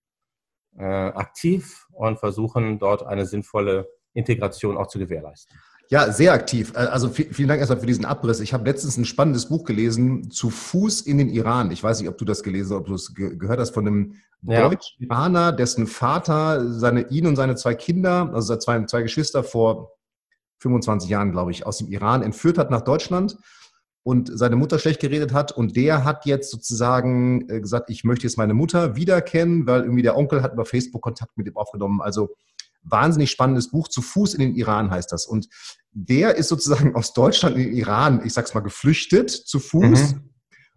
äh, 0.77 0.83
aktiv 0.83 1.87
und 1.91 2.19
versuchen 2.19 2.77
dort 2.77 3.03
eine 3.03 3.25
sinnvolle 3.25 3.87
Integration 4.13 4.77
auch 4.77 4.87
zu 4.87 4.99
gewährleisten. 4.99 5.57
Ja, 5.89 6.11
sehr 6.11 6.33
aktiv. 6.33 6.73
Äh, 6.75 6.79
also 6.79 7.09
vielen 7.09 7.47
Dank 7.47 7.59
erstmal 7.59 7.79
für 7.79 7.85
diesen 7.85 8.05
Abriss. 8.05 8.39
Ich 8.39 8.53
habe 8.53 8.65
letztens 8.65 8.97
ein 8.97 9.05
spannendes 9.05 9.47
Buch 9.47 9.63
gelesen, 9.63 10.29
Zu 10.31 10.49
Fuß 10.49 11.01
in 11.01 11.17
den 11.17 11.29
Iran. 11.29 11.71
Ich 11.71 11.83
weiß 11.83 11.99
nicht, 11.99 12.09
ob 12.09 12.17
du 12.17 12.25
das 12.25 12.43
gelesen 12.43 12.71
hast, 12.71 12.81
ob 12.81 12.87
du 12.87 12.93
es 12.95 13.13
gehört 13.15 13.59
hast, 13.59 13.73
von 13.73 13.87
einem 13.87 14.15
ja. 14.41 14.67
Deutsch-Iraner, 14.67 15.51
dessen 15.51 15.87
Vater 15.87 16.71
seine, 16.73 17.09
ihn 17.09 17.25
und 17.25 17.35
seine 17.35 17.55
zwei 17.55 17.73
Kinder, 17.73 18.29
also 18.33 18.47
seine 18.47 18.59
zwei, 18.59 18.85
zwei 18.85 19.01
Geschwister 19.01 19.43
vor 19.43 19.93
25 20.59 21.09
Jahren, 21.09 21.31
glaube 21.31 21.51
ich, 21.51 21.65
aus 21.65 21.77
dem 21.77 21.87
Iran 21.87 22.21
entführt 22.21 22.57
hat 22.57 22.71
nach 22.71 22.81
Deutschland 22.81 23.37
und 24.03 24.29
seine 24.33 24.55
Mutter 24.55 24.79
schlecht 24.79 24.99
geredet 24.99 25.33
hat. 25.33 25.51
Und 25.51 25.75
der 25.75 26.03
hat 26.03 26.25
jetzt 26.25 26.51
sozusagen 26.51 27.49
äh, 27.49 27.61
gesagt, 27.61 27.89
ich 27.89 28.03
möchte 28.03 28.25
jetzt 28.25 28.37
meine 28.37 28.53
Mutter 28.53 28.95
wiederkennen, 28.95 29.67
weil 29.67 29.81
irgendwie 29.81 30.03
der 30.03 30.17
Onkel 30.17 30.41
hat 30.41 30.53
über 30.53 30.65
Facebook 30.65 31.01
Kontakt 31.01 31.37
mit 31.37 31.47
ihm 31.47 31.55
aufgenommen. 31.55 32.01
Also 32.01 32.29
wahnsinnig 32.83 33.31
spannendes 33.31 33.69
Buch. 33.69 33.87
Zu 33.87 34.01
Fuß 34.01 34.33
in 34.33 34.39
den 34.39 34.55
Iran 34.55 34.91
heißt 34.91 35.11
das. 35.11 35.25
Und 35.25 35.47
der 35.91 36.35
ist 36.35 36.47
sozusagen 36.47 36.95
aus 36.95 37.13
Deutschland 37.13 37.57
in 37.57 37.63
den 37.63 37.73
Iran, 37.73 38.21
ich 38.25 38.33
sag's 38.33 38.53
mal, 38.53 38.61
geflüchtet 38.61 39.29
zu 39.29 39.59
Fuß. 39.59 40.13
Mhm. 40.13 40.29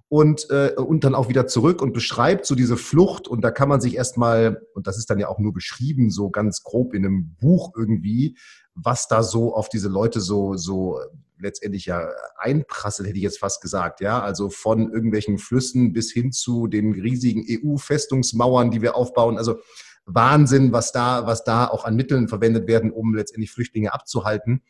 Und, 0.09 0.51
äh, 0.51 0.73
und 0.77 1.05
dann 1.05 1.15
auch 1.15 1.29
wieder 1.29 1.47
zurück 1.47 1.81
und 1.81 1.93
beschreibt 1.93 2.45
so 2.45 2.57
diese 2.57 2.77
Flucht. 2.77 3.29
Und 3.29 3.43
da 3.43 3.53
kann 3.53 3.69
man 3.69 3.81
sich 3.81 3.95
erstmal, 3.95 4.61
und 4.75 4.89
das 4.89 4.99
ist 4.99 5.09
dann 5.09 5.21
ja 5.21 5.29
auch 5.29 5.39
nur 5.39 5.53
beschrieben, 5.53 6.11
so 6.11 6.31
ganz 6.31 6.65
grob 6.65 6.95
in 6.95 7.07
einem 7.07 7.37
Buch 7.41 7.75
irgendwie, 7.77 8.37
was 8.75 9.07
da 9.07 9.23
so 9.23 9.55
auf 9.55 9.69
diese 9.69 9.89
Leute 9.89 10.21
so, 10.21 10.57
so 10.57 10.99
letztendlich 11.39 11.87
ja 11.87 12.09
einprasselt, 12.39 13.09
hätte 13.09 13.19
ich 13.19 13.23
jetzt 13.23 13.39
fast 13.39 13.61
gesagt. 13.61 14.01
Ja, 14.01 14.21
also 14.21 14.51
von 14.51 14.93
irgendwelchen 14.93 15.39
Flüssen 15.39 15.93
bis 15.93 16.11
hin 16.11 16.33
zu 16.33 16.67
den 16.67 16.93
riesigen 16.93 17.45
EU-Festungsmauern, 17.49 18.71
die 18.71 18.83
wir 18.83 18.97
aufbauen. 18.97 19.39
Also 19.39 19.61
Wahnsinn, 20.07 20.73
was 20.73 20.93
da, 20.93 21.27
was 21.27 21.45
da 21.45 21.67
auch 21.67 21.85
an 21.85 21.97
Mitteln 21.97 22.29
verwendet 22.29 22.67
werden, 22.67 22.91
um 22.91 23.15
letztendlich 23.15 23.53
Flüchtlinge 23.53 23.93
abzuhalten. 23.93 24.63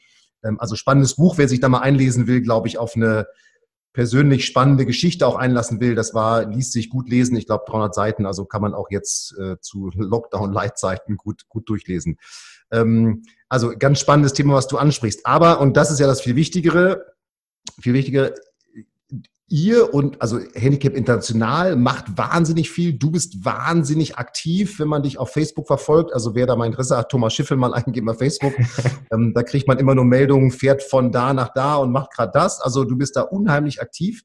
Ähm, 0.43 0.59
also 0.61 0.77
spannendes 0.77 1.17
Buch, 1.17 1.39
wer 1.39 1.49
sich 1.49 1.61
da 1.61 1.69
mal 1.69 1.81
einlesen 1.81 2.27
will, 2.27 2.41
glaube 2.41 2.69
ich, 2.69 2.79
auf 2.79 2.97
eine 2.97 3.27
persönlich 3.93 4.45
spannende 4.45 4.87
Geschichte 4.87 5.27
auch 5.27 5.35
einlassen 5.35 5.81
will, 5.81 5.95
das 5.95 6.15
war, 6.15 6.45
liest 6.47 6.73
sich 6.73 6.91
gut 6.91 7.09
lesen, 7.09 7.37
ich 7.37 7.47
glaube 7.47 7.65
300 7.67 7.95
Seiten, 7.95 8.25
also 8.25 8.45
kann 8.45 8.63
man 8.63 8.73
auch 8.73 8.89
jetzt 8.91 9.37
äh, 9.37 9.59
zu 9.61 9.91
Lockdown-Leitzeiten 9.95 11.17
gut, 11.17 11.49
gut 11.49 11.69
durchlesen. 11.69 12.19
Ähm, 12.71 13.25
also 13.49 13.73
ganz 13.77 13.99
spannendes 13.99 14.33
Thema, 14.33 14.55
was 14.55 14.69
du 14.69 14.79
ansprichst. 14.79 15.27
Aber, 15.27 15.61
und 15.61 15.77
das 15.77 15.91
ist 15.91 15.99
ja 15.99 16.07
das 16.07 16.21
viel 16.21 16.37
Wichtigere, 16.37 17.05
viel 17.81 17.95
wichtiger, 17.95 18.33
ihr 19.51 19.93
und 19.93 20.23
also 20.23 20.39
Handicap 20.55 20.95
International 20.95 21.77
macht 21.77 22.17
wahnsinnig 22.17 22.71
viel. 22.71 22.95
Du 22.95 23.11
bist 23.11 23.45
wahnsinnig 23.45 24.17
aktiv, 24.17 24.79
wenn 24.79 24.89
man 24.89 25.03
dich 25.03 25.19
auf 25.19 25.33
Facebook 25.33 25.67
verfolgt. 25.67 26.15
Also 26.15 26.35
wer 26.35 26.47
da 26.47 26.57
mal 26.57 26.67
Interesse 26.67 26.97
hat, 26.97 27.11
Thomas 27.11 27.35
Schiffel 27.35 27.57
mal 27.57 27.75
eingeben 27.75 28.09
auf 28.09 28.19
Facebook. 28.19 28.55
ähm, 29.13 29.33
da 29.35 29.43
kriegt 29.43 29.69
man 29.69 29.79
immer 29.79 29.95
nur 29.95 30.05
Meldungen, 30.05 30.51
fährt 30.51 30.83
von 30.83 31.13
da 31.13 31.35
nach 31.35 31.53
da 31.53 31.77
und 31.77 31.91
macht 31.91 32.13
gerade 32.13 32.33
das. 32.33 32.61
Also 32.61 32.85
du 32.85 32.97
bist 32.97 33.17
da 33.17 33.23
unheimlich 33.23 33.83
aktiv. 33.83 34.23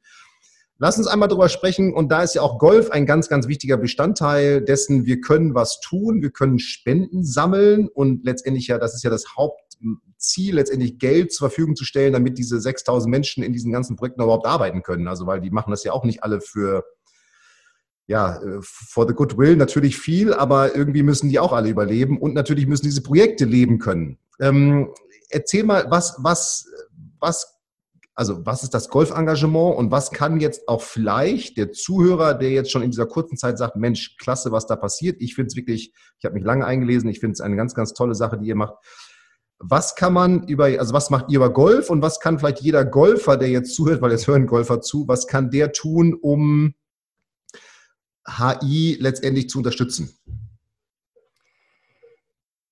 Lass 0.78 0.98
uns 0.98 1.08
einmal 1.08 1.30
drüber 1.30 1.50
sprechen. 1.50 1.94
Und 1.94 2.12
da 2.12 2.22
ist 2.22 2.36
ja 2.36 2.42
auch 2.42 2.60
Golf 2.60 2.92
ein 2.92 3.06
ganz, 3.06 3.28
ganz 3.28 3.48
wichtiger 3.48 3.78
Bestandteil 3.78 4.62
dessen. 4.62 5.06
Wir 5.06 5.22
können 5.22 5.56
was 5.56 5.80
tun. 5.80 6.22
Wir 6.22 6.32
können 6.32 6.60
Spenden 6.60 7.24
sammeln. 7.24 7.88
Und 7.88 8.26
letztendlich 8.26 8.68
ja, 8.68 8.78
das 8.78 8.94
ist 8.94 9.04
ja 9.04 9.10
das 9.10 9.36
Haupt, 9.36 9.78
Ziel, 10.28 10.56
letztendlich 10.56 11.00
Geld 11.00 11.32
zur 11.32 11.50
Verfügung 11.50 11.76
zu 11.76 11.86
stellen, 11.86 12.14
damit 12.14 12.38
diese 12.38 12.60
6000 12.60 13.10
Menschen 13.10 13.44
in 13.44 13.54
diesen 13.54 13.72
ganzen 13.72 13.96
Projekten 13.96 14.22
überhaupt 14.22 14.46
arbeiten 14.46 14.84
können. 14.84 15.08
Also, 15.08 15.26
weil 15.28 15.42
die 15.42 15.52
machen 15.52 15.72
das 15.72 15.84
ja 15.84 15.94
auch 15.94 16.04
nicht 16.04 16.24
alle 16.24 16.42
für, 16.42 16.84
ja, 18.08 18.38
äh, 18.42 18.60
for 18.62 19.08
the 19.08 19.14
goodwill 19.14 19.56
natürlich 19.56 19.98
viel, 19.98 20.34
aber 20.34 20.76
irgendwie 20.76 21.04
müssen 21.04 21.30
die 21.30 21.40
auch 21.40 21.54
alle 21.54 21.70
überleben 21.70 22.20
und 22.20 22.34
natürlich 22.34 22.68
müssen 22.68 22.86
diese 22.86 23.04
Projekte 23.04 23.46
leben 23.46 23.80
können. 23.80 24.18
Ähm, 24.40 24.94
erzähl 25.30 25.64
mal, 25.64 25.86
was, 25.90 26.16
was, 26.20 26.68
was 27.20 27.56
also 28.16 28.46
was 28.46 28.64
ist 28.64 28.74
das 28.74 28.90
Golfengagement 28.90 29.76
und 29.76 29.92
was 29.92 30.12
kann 30.12 30.40
jetzt 30.40 30.70
auch 30.70 30.82
vielleicht 30.82 31.58
der 31.58 31.74
Zuhörer, 31.74 32.34
der 32.34 32.50
jetzt 32.50 32.72
schon 32.72 32.82
in 32.82 32.92
dieser 32.92 33.06
kurzen 33.06 33.38
Zeit 33.38 33.58
sagt, 33.58 33.76
Mensch, 33.76 34.16
klasse, 34.18 34.54
was 34.54 34.68
da 34.68 34.78
passiert. 34.78 35.18
Ich 35.20 35.36
finde 35.36 35.48
es 35.48 35.58
wirklich, 35.58 35.94
ich 36.18 36.26
habe 36.26 36.36
mich 36.36 36.46
lange 36.46 36.66
eingelesen, 36.66 37.10
ich 37.10 37.20
finde 37.20 37.34
es 37.34 37.42
eine 37.42 37.58
ganz, 37.58 37.76
ganz 37.76 37.94
tolle 37.94 38.16
Sache, 38.16 38.38
die 38.40 38.48
ihr 38.48 38.56
macht. 38.56 38.76
Was 39.60 39.96
kann 39.96 40.14
man 40.14 40.48
über, 40.48 40.66
also 40.66 40.94
was 40.94 41.10
macht 41.10 41.30
ihr 41.30 41.38
über 41.38 41.52
Golf 41.52 41.90
und 41.90 42.02
was 42.02 42.20
kann 42.20 42.40
vielleicht 42.40 42.62
jeder 42.62 42.84
Golfer, 42.84 43.38
der 43.38 43.50
jetzt 43.50 43.74
zuhört, 43.74 44.02
weil 44.02 44.12
jetzt 44.12 44.28
hören 44.28 44.48
Golfer 44.48 44.82
zu, 44.82 45.08
was 45.08 45.28
kann 45.28 45.50
der 45.50 45.72
tun, 45.72 46.14
um 46.14 46.76
HI 48.28 48.98
letztendlich 49.00 49.50
zu 49.50 49.60
unterstützen? 49.60 50.18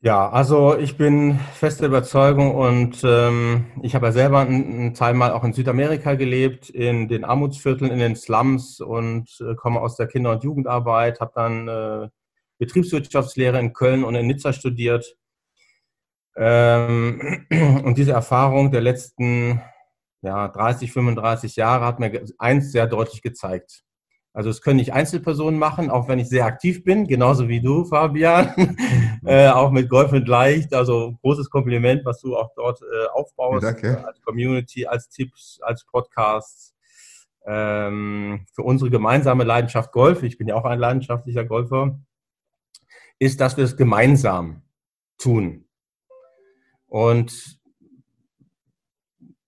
Ja, 0.02 0.30
also 0.30 0.78
ich 0.78 0.98
bin 0.98 1.40
feste 1.54 1.86
Überzeugung 1.86 2.54
und 2.54 3.02
ähm, 3.06 3.68
ich 3.82 3.96
habe 3.96 4.08
ja 4.08 4.12
selber 4.12 4.40
einen 4.40 4.94
Teil 4.94 5.13
mal 5.13 5.32
auch 5.32 5.46
in 5.46 5.54
Südamerika 5.54 6.16
gelebt, 6.16 6.70
in 6.70 7.08
den 7.08 7.24
Armutsvierteln, 7.24 7.90
in 7.90 8.00
den 8.00 8.18
Slums 8.18 8.82
und 8.82 9.30
äh, 9.40 9.56
komme 9.56 9.80
aus 9.80 9.96
der 9.96 10.08
Kinder- 10.08 10.32
und 10.32 10.44
Jugendarbeit, 10.44 11.22
habe 11.22 11.32
dann 11.34 11.68
äh, 11.70 12.10
Betriebswirtschaftslehre 12.58 13.58
in 13.58 13.72
Köln 13.72 14.04
und 14.04 14.16
in 14.16 14.28
Nizza 14.28 14.52
studiert 14.52 15.16
ähm, 16.36 17.46
und 17.84 17.98
diese 17.98 18.12
Erfahrung 18.12 18.72
der 18.72 18.82
letzten 18.82 19.62
ja, 20.22 20.48
30, 20.48 20.92
35 20.92 21.56
Jahre 21.58 21.86
hat 21.86 22.00
mir 22.00 22.24
eins 22.38 22.72
sehr 22.72 22.88
deutlich 22.88 23.22
gezeigt. 23.22 23.84
Also 24.36 24.50
es 24.50 24.63
können 24.63 24.78
nicht 24.78 24.94
Einzelpersonen 24.94 25.60
machen, 25.60 25.92
auch 25.92 26.08
wenn 26.08 26.18
ich 26.18 26.28
sehr 26.28 26.46
aktiv 26.46 26.84
bin, 26.84 27.06
genauso 27.06 27.48
wie 27.50 27.62
du, 27.62 27.86
Fabian, 27.86 28.52
äh, 29.25 29.50
auch 29.50 29.70
mit 29.70 29.90
Golf 29.90 30.12
mit 30.12 30.28
Leicht. 30.28 30.74
Also 30.74 31.16
großes 31.22 31.52
Kompliment, 31.52 32.04
was 32.04 32.20
du 32.20 32.36
auch 32.36 32.50
dort 32.56 32.82
äh, 32.82 33.08
aufbaust, 33.13 33.63
Danke. 33.63 34.04
als 34.08 34.20
Community, 34.22 34.88
als 34.88 35.10
Tipps, 35.10 35.60
als 35.62 35.86
Podcasts. 35.86 36.74
Ähm, 37.46 38.46
für 38.54 38.63
unsere 38.63 38.90
gemeinsame 38.90 39.44
Leidenschaft 39.44 39.92
Golf, 39.92 40.24
ich 40.24 40.38
bin 40.38 40.48
ja 40.48 40.56
auch 40.56 40.66
ein 40.66 40.80
leidenschaftlicher 40.80 41.44
Golfer, 41.44 42.00
ist, 43.20 43.40
dass 43.40 43.58
wir 43.58 43.66
es 43.66 43.78
gemeinsam 43.78 44.63
tun. 45.18 45.66
Und 46.94 47.58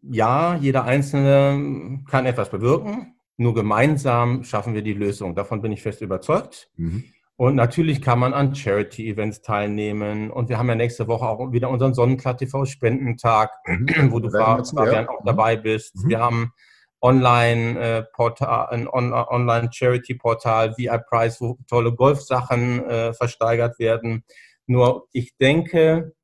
ja, 0.01 0.55
jeder 0.55 0.85
Einzelne 0.85 2.03
kann 2.09 2.25
etwas 2.25 2.49
bewirken. 2.49 3.13
Nur 3.37 3.53
gemeinsam 3.53 4.43
schaffen 4.43 4.73
wir 4.73 4.81
die 4.81 4.93
Lösung. 4.93 5.35
Davon 5.35 5.61
bin 5.61 5.71
ich 5.71 5.83
fest 5.83 6.01
überzeugt. 6.01 6.71
Mhm. 6.75 7.03
Und 7.35 7.53
natürlich 7.53 8.01
kann 8.01 8.17
man 8.17 8.33
an 8.33 8.55
Charity-Events 8.55 9.43
teilnehmen. 9.43 10.31
Und 10.31 10.49
wir 10.49 10.57
haben 10.57 10.69
ja 10.69 10.73
nächste 10.73 11.07
Woche 11.07 11.27
auch 11.27 11.51
wieder 11.51 11.69
unseren 11.69 11.93
Sonnenklar 11.93 12.35
TV 12.35 12.65
Spendentag, 12.65 13.51
mhm. 13.67 14.11
wo 14.11 14.19
du 14.19 14.31
Fabian 14.31 15.07
auch 15.07 15.23
dabei 15.23 15.55
bist. 15.55 15.97
Mhm. 15.97 16.09
Wir 16.09 16.19
haben 16.21 16.51
online 16.99 17.79
äh, 17.79 18.03
Portal, 18.11 18.69
ein 18.71 18.87
online 18.87 19.69
Charity 19.71 20.15
Portal, 20.15 20.73
VI 20.77 20.97
Price, 21.07 21.39
wo 21.39 21.59
tolle 21.67 21.93
Golfsachen 21.93 22.83
äh, 22.89 23.13
versteigert 23.13 23.77
werden. 23.77 24.23
Nur 24.65 25.07
ich 25.11 25.37
denke, 25.37 26.14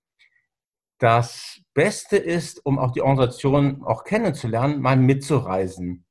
das 1.02 1.62
Beste 1.74 2.18
ist, 2.18 2.64
um 2.66 2.78
auch 2.78 2.92
die 2.92 3.02
Organisation 3.02 3.84
auch 3.84 4.04
kennenzulernen, 4.04 4.82
mal 4.82 4.98
mitzureisen. 4.98 6.06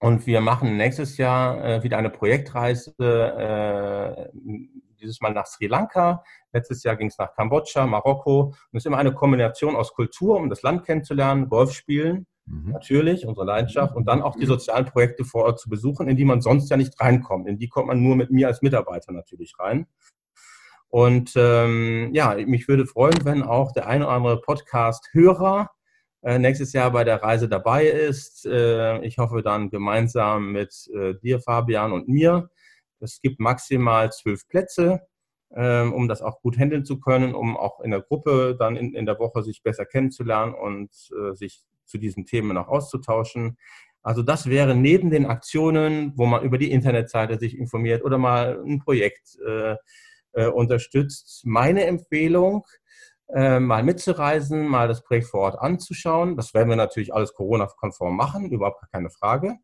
Und 0.00 0.26
wir 0.26 0.40
machen 0.40 0.76
nächstes 0.76 1.18
Jahr 1.18 1.62
äh, 1.62 1.82
wieder 1.82 1.98
eine 1.98 2.08
Projektreise, 2.08 2.94
äh, 2.98 4.28
dieses 5.00 5.20
Mal 5.20 5.34
nach 5.34 5.46
Sri 5.46 5.66
Lanka. 5.66 6.24
Letztes 6.52 6.84
Jahr 6.84 6.96
ging 6.96 7.08
es 7.08 7.18
nach 7.18 7.34
Kambodscha, 7.34 7.86
Marokko. 7.86 8.46
Und 8.46 8.54
es 8.72 8.82
ist 8.82 8.86
immer 8.86 8.98
eine 8.98 9.12
Kombination 9.12 9.76
aus 9.76 9.92
Kultur, 9.92 10.36
um 10.36 10.48
das 10.48 10.62
Land 10.62 10.86
kennenzulernen, 10.86 11.48
Golf 11.48 11.72
spielen 11.72 12.26
mhm. 12.48 12.72
natürlich, 12.72 13.26
unsere 13.26 13.46
Leidenschaft, 13.46 13.94
und 13.94 14.06
dann 14.06 14.22
auch 14.22 14.36
die 14.36 14.46
sozialen 14.46 14.86
Projekte 14.86 15.24
vor 15.24 15.44
Ort 15.44 15.60
zu 15.60 15.68
besuchen, 15.68 16.08
in 16.08 16.16
die 16.16 16.24
man 16.24 16.40
sonst 16.40 16.70
ja 16.70 16.76
nicht 16.76 16.98
reinkommt. 17.00 17.46
In 17.46 17.58
die 17.58 17.68
kommt 17.68 17.88
man 17.88 18.02
nur 18.02 18.16
mit 18.16 18.30
mir 18.30 18.48
als 18.48 18.62
Mitarbeiter 18.62 19.12
natürlich 19.12 19.54
rein. 19.58 19.86
Und 20.90 21.32
ähm, 21.36 22.10
ja, 22.14 22.34
mich 22.46 22.66
würde 22.66 22.86
freuen, 22.86 23.24
wenn 23.24 23.42
auch 23.42 23.72
der 23.72 23.86
ein 23.86 24.02
oder 24.02 24.12
andere 24.12 24.40
Podcast-Hörer 24.40 25.68
äh, 26.22 26.38
nächstes 26.38 26.72
Jahr 26.72 26.90
bei 26.90 27.04
der 27.04 27.22
Reise 27.22 27.48
dabei 27.48 27.86
ist. 27.86 28.46
Äh, 28.46 29.04
ich 29.04 29.18
hoffe 29.18 29.42
dann 29.42 29.70
gemeinsam 29.70 30.52
mit 30.52 30.88
äh, 30.94 31.14
dir, 31.22 31.40
Fabian, 31.40 31.92
und 31.92 32.08
mir. 32.08 32.50
Es 33.00 33.20
gibt 33.20 33.38
maximal 33.38 34.10
zwölf 34.10 34.48
Plätze, 34.48 35.02
ähm, 35.54 35.92
um 35.92 36.08
das 36.08 36.22
auch 36.22 36.40
gut 36.40 36.58
handeln 36.58 36.84
zu 36.84 36.98
können, 36.98 37.34
um 37.34 37.56
auch 37.56 37.80
in 37.80 37.90
der 37.90 38.00
Gruppe 38.00 38.56
dann 38.58 38.76
in, 38.76 38.94
in 38.94 39.06
der 39.06 39.18
Woche 39.18 39.42
sich 39.42 39.62
besser 39.62 39.84
kennenzulernen 39.84 40.54
und 40.54 40.90
äh, 41.12 41.34
sich 41.34 41.62
zu 41.84 41.98
diesen 41.98 42.26
Themen 42.26 42.54
noch 42.54 42.68
auszutauschen. 42.68 43.58
Also 44.02 44.22
das 44.22 44.48
wäre 44.48 44.74
neben 44.74 45.10
den 45.10 45.26
Aktionen, 45.26 46.12
wo 46.16 46.26
man 46.26 46.42
über 46.42 46.56
die 46.56 46.70
Internetseite 46.70 47.38
sich 47.38 47.58
informiert 47.58 48.04
oder 48.04 48.16
mal 48.16 48.62
ein 48.64 48.78
Projekt 48.78 49.38
äh, 50.38 50.46
unterstützt, 50.46 51.42
meine 51.44 51.84
Empfehlung, 51.84 52.64
äh, 53.34 53.60
mal 53.60 53.82
mitzureisen, 53.82 54.66
mal 54.66 54.88
das 54.88 55.02
Projekt 55.02 55.26
vor 55.26 55.40
Ort 55.40 55.58
anzuschauen. 55.58 56.36
Das 56.36 56.54
werden 56.54 56.68
wir 56.68 56.76
natürlich 56.76 57.12
alles 57.12 57.34
Corona-konform 57.34 58.16
machen, 58.16 58.50
überhaupt 58.50 58.82
keine 58.92 59.10
Frage. 59.10 59.56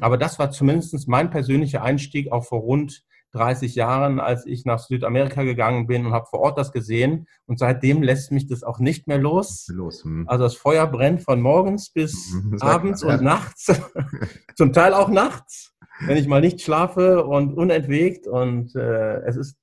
Aber 0.00 0.18
das 0.18 0.38
war 0.38 0.50
zumindest 0.50 1.08
mein 1.08 1.30
persönlicher 1.30 1.82
Einstieg 1.82 2.30
auch 2.30 2.44
vor 2.44 2.60
rund 2.60 3.02
30 3.32 3.74
Jahren, 3.74 4.20
als 4.20 4.46
ich 4.46 4.64
nach 4.66 4.78
Südamerika 4.78 5.42
gegangen 5.42 5.86
bin 5.86 6.06
und 6.06 6.12
habe 6.12 6.26
vor 6.26 6.40
Ort 6.40 6.58
das 6.58 6.70
gesehen. 6.70 7.26
Und 7.46 7.58
seitdem 7.58 8.02
lässt 8.02 8.30
mich 8.30 8.46
das 8.46 8.62
auch 8.62 8.78
nicht 8.78 9.08
mehr 9.08 9.18
los. 9.18 9.66
los 9.72 10.04
hm. 10.04 10.28
Also 10.28 10.44
das 10.44 10.54
Feuer 10.54 10.86
brennt 10.86 11.22
von 11.22 11.40
morgens 11.40 11.90
bis 11.90 12.12
hm, 12.32 12.58
abends 12.60 13.00
klar, 13.00 13.18
und 13.18 13.24
nachts, 13.24 13.72
zum 14.56 14.72
Teil 14.72 14.92
auch 14.92 15.08
nachts, 15.08 15.71
wenn 16.06 16.16
ich 16.16 16.26
mal 16.26 16.40
nicht 16.40 16.60
schlafe 16.60 17.24
und 17.24 17.54
unentwegt. 17.54 18.26
Und 18.26 18.74
äh, 18.74 19.20
es 19.20 19.36
ist 19.36 19.56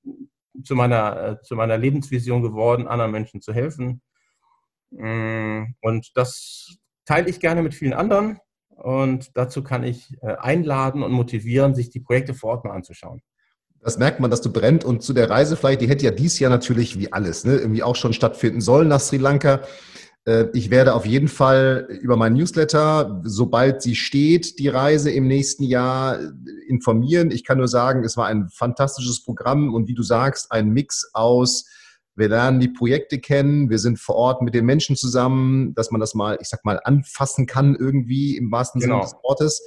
zu 0.64 0.74
meiner, 0.74 1.22
äh, 1.22 1.42
zu 1.42 1.54
meiner 1.56 1.78
Lebensvision 1.78 2.42
geworden, 2.42 2.88
anderen 2.88 3.12
Menschen 3.12 3.40
zu 3.40 3.52
helfen. 3.52 4.02
Mm, 4.90 5.74
und 5.80 6.10
das 6.16 6.76
teile 7.04 7.28
ich 7.28 7.40
gerne 7.40 7.62
mit 7.62 7.74
vielen 7.74 7.92
anderen. 7.92 8.38
Und 8.68 9.36
dazu 9.36 9.62
kann 9.62 9.84
ich 9.84 10.16
äh, 10.22 10.36
einladen 10.36 11.02
und 11.02 11.12
motivieren, 11.12 11.74
sich 11.74 11.90
die 11.90 12.00
Projekte 12.00 12.34
vor 12.34 12.50
Ort 12.50 12.64
mal 12.64 12.72
anzuschauen. 12.72 13.20
Das 13.82 13.98
merkt 13.98 14.20
man, 14.20 14.30
dass 14.30 14.42
du 14.42 14.52
brennt. 14.52 14.84
Und 14.84 15.02
zu 15.02 15.12
der 15.12 15.30
Reise 15.30 15.56
vielleicht, 15.56 15.80
die 15.80 15.88
hätte 15.88 16.04
ja 16.04 16.10
dies 16.10 16.38
Jahr 16.38 16.50
natürlich 16.50 16.98
wie 16.98 17.12
alles, 17.12 17.44
ne, 17.44 17.56
irgendwie 17.56 17.82
auch 17.82 17.96
schon 17.96 18.12
stattfinden 18.12 18.60
sollen 18.60 18.88
nach 18.88 19.00
Sri 19.00 19.16
Lanka. 19.16 19.60
Äh, 20.24 20.46
ich 20.52 20.70
werde 20.70 20.94
auf 20.94 21.06
jeden 21.06 21.28
Fall 21.28 21.88
über 22.00 22.16
meinen 22.16 22.36
Newsletter, 22.36 23.20
sobald 23.24 23.82
sie 23.82 23.94
steht, 23.94 24.58
die 24.58 24.68
Reise 24.68 25.10
im 25.10 25.26
nächsten 25.26 25.64
Jahr 25.64 26.18
informieren. 26.68 27.30
Ich 27.30 27.44
kann 27.44 27.58
nur 27.58 27.68
sagen, 27.68 28.04
es 28.04 28.16
war 28.16 28.26
ein 28.26 28.48
fantastisches 28.48 29.22
Programm 29.22 29.74
und 29.74 29.88
wie 29.88 29.94
du 29.94 30.02
sagst, 30.02 30.52
ein 30.52 30.70
Mix 30.70 31.10
aus, 31.14 31.66
wir 32.16 32.28
lernen 32.28 32.60
die 32.60 32.68
Projekte 32.68 33.18
kennen, 33.18 33.70
wir 33.70 33.78
sind 33.78 33.98
vor 33.98 34.16
Ort 34.16 34.42
mit 34.42 34.54
den 34.54 34.66
Menschen 34.66 34.96
zusammen, 34.96 35.74
dass 35.74 35.90
man 35.90 36.00
das 36.00 36.14
mal, 36.14 36.38
ich 36.40 36.48
sag 36.48 36.64
mal, 36.64 36.80
anfassen 36.84 37.46
kann 37.46 37.74
irgendwie 37.74 38.36
im 38.36 38.50
wahrsten 38.52 38.80
genau. 38.80 39.02
Sinne 39.02 39.04
des 39.04 39.22
Wortes. 39.22 39.62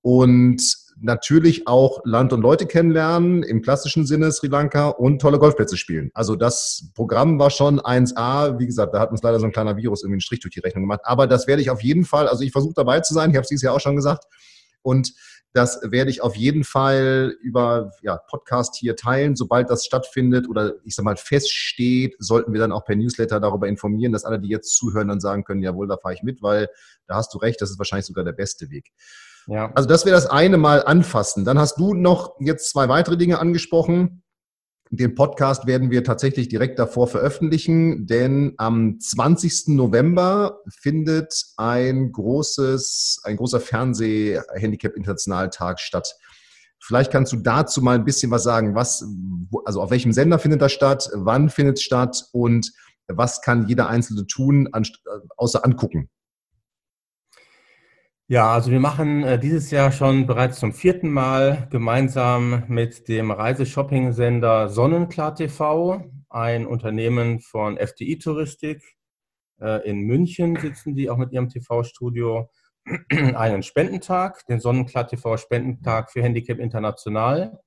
Und 0.00 0.81
natürlich 1.02 1.66
auch 1.66 2.00
Land 2.04 2.32
und 2.32 2.40
Leute 2.40 2.66
kennenlernen, 2.66 3.42
im 3.42 3.62
klassischen 3.62 4.06
Sinne 4.06 4.30
Sri 4.32 4.48
Lanka 4.48 4.88
und 4.88 5.20
tolle 5.20 5.38
Golfplätze 5.38 5.76
spielen. 5.76 6.10
Also 6.14 6.36
das 6.36 6.90
Programm 6.94 7.38
war 7.38 7.50
schon 7.50 7.80
1A. 7.80 8.58
Wie 8.58 8.66
gesagt, 8.66 8.94
da 8.94 9.00
hat 9.00 9.10
uns 9.10 9.22
leider 9.22 9.40
so 9.40 9.46
ein 9.46 9.52
kleiner 9.52 9.76
Virus 9.76 10.02
irgendwie 10.02 10.16
einen 10.16 10.20
Strich 10.20 10.40
durch 10.40 10.54
die 10.54 10.60
Rechnung 10.60 10.84
gemacht. 10.84 11.00
Aber 11.04 11.26
das 11.26 11.46
werde 11.46 11.62
ich 11.62 11.70
auf 11.70 11.82
jeden 11.82 12.04
Fall, 12.04 12.28
also 12.28 12.44
ich 12.44 12.52
versuche 12.52 12.74
dabei 12.74 13.00
zu 13.00 13.14
sein, 13.14 13.30
ich 13.30 13.36
habe 13.36 13.42
es 13.42 13.48
dieses 13.48 13.62
Jahr 13.62 13.74
auch 13.74 13.80
schon 13.80 13.96
gesagt. 13.96 14.24
Und 14.82 15.12
das 15.54 15.80
werde 15.82 16.10
ich 16.10 16.22
auf 16.22 16.34
jeden 16.34 16.64
Fall 16.64 17.36
über 17.42 17.90
ja, 18.02 18.16
Podcast 18.16 18.76
hier 18.76 18.96
teilen. 18.96 19.36
Sobald 19.36 19.68
das 19.68 19.84
stattfindet 19.84 20.48
oder 20.48 20.74
ich 20.84 20.94
sag 20.94 21.04
mal 21.04 21.16
feststeht, 21.16 22.16
sollten 22.18 22.52
wir 22.52 22.60
dann 22.60 22.72
auch 22.72 22.84
per 22.84 22.96
Newsletter 22.96 23.38
darüber 23.38 23.68
informieren, 23.68 24.12
dass 24.12 24.24
alle, 24.24 24.40
die 24.40 24.48
jetzt 24.48 24.76
zuhören, 24.76 25.08
dann 25.08 25.20
sagen 25.20 25.44
können, 25.44 25.62
jawohl, 25.62 25.88
da 25.88 25.98
fahre 25.98 26.14
ich 26.14 26.22
mit, 26.22 26.42
weil 26.42 26.68
da 27.06 27.16
hast 27.16 27.34
du 27.34 27.38
recht, 27.38 27.60
das 27.60 27.70
ist 27.70 27.78
wahrscheinlich 27.78 28.06
sogar 28.06 28.24
der 28.24 28.32
beste 28.32 28.70
Weg. 28.70 28.92
Ja. 29.46 29.72
Also 29.74 29.88
das 29.88 30.04
wäre 30.04 30.14
das 30.14 30.26
eine 30.26 30.58
Mal 30.58 30.84
anfassen. 30.84 31.44
Dann 31.44 31.58
hast 31.58 31.78
du 31.78 31.94
noch 31.94 32.36
jetzt 32.40 32.70
zwei 32.70 32.88
weitere 32.88 33.16
Dinge 33.16 33.38
angesprochen. 33.38 34.22
Den 34.94 35.14
Podcast 35.14 35.66
werden 35.66 35.90
wir 35.90 36.04
tatsächlich 36.04 36.48
direkt 36.48 36.78
davor 36.78 37.08
veröffentlichen, 37.08 38.06
denn 38.06 38.52
am 38.58 39.00
20. 39.00 39.68
November 39.68 40.60
findet 40.68 41.32
ein 41.56 42.12
großes, 42.12 43.22
ein 43.24 43.38
großer 43.38 43.60
Fernseh-Handicap-Internationaltag 43.60 45.80
statt. 45.80 46.14
Vielleicht 46.78 47.10
kannst 47.10 47.32
du 47.32 47.36
dazu 47.36 47.80
mal 47.80 47.94
ein 47.94 48.04
bisschen 48.04 48.30
was 48.30 48.42
sagen. 48.42 48.74
Was, 48.74 49.02
also 49.64 49.80
auf 49.80 49.90
welchem 49.90 50.12
Sender 50.12 50.38
findet 50.38 50.60
das 50.60 50.72
statt? 50.72 51.08
Wann 51.14 51.48
findet 51.48 51.78
es 51.78 51.84
statt? 51.84 52.26
Und 52.32 52.70
was 53.08 53.40
kann 53.40 53.68
jeder 53.68 53.88
Einzelne 53.88 54.26
tun, 54.26 54.68
außer 55.38 55.64
angucken? 55.64 56.10
Ja, 58.32 58.50
also 58.54 58.70
wir 58.70 58.80
machen 58.80 59.24
äh, 59.24 59.38
dieses 59.38 59.70
Jahr 59.70 59.92
schon 59.92 60.26
bereits 60.26 60.58
zum 60.58 60.72
vierten 60.72 61.10
Mal 61.10 61.68
gemeinsam 61.70 62.62
mit 62.66 63.06
dem 63.06 63.30
Reiseshopping-Sender 63.30 64.70
Sonnenklar 64.70 65.34
TV, 65.34 66.02
ein 66.30 66.66
Unternehmen 66.66 67.40
von 67.40 67.76
FDI 67.76 68.16
Touristik. 68.16 68.96
Äh, 69.60 69.86
in 69.86 70.00
München 70.00 70.56
sitzen 70.56 70.94
die 70.94 71.10
auch 71.10 71.18
mit 71.18 71.30
ihrem 71.32 71.50
TV-Studio 71.50 72.48
einen 73.10 73.62
Spendentag, 73.62 74.46
den 74.46 74.60
Sonnenklar 74.60 75.06
TV 75.06 75.36
Spendentag 75.36 76.10
für 76.10 76.22
Handicap 76.22 76.58
International. 76.58 77.60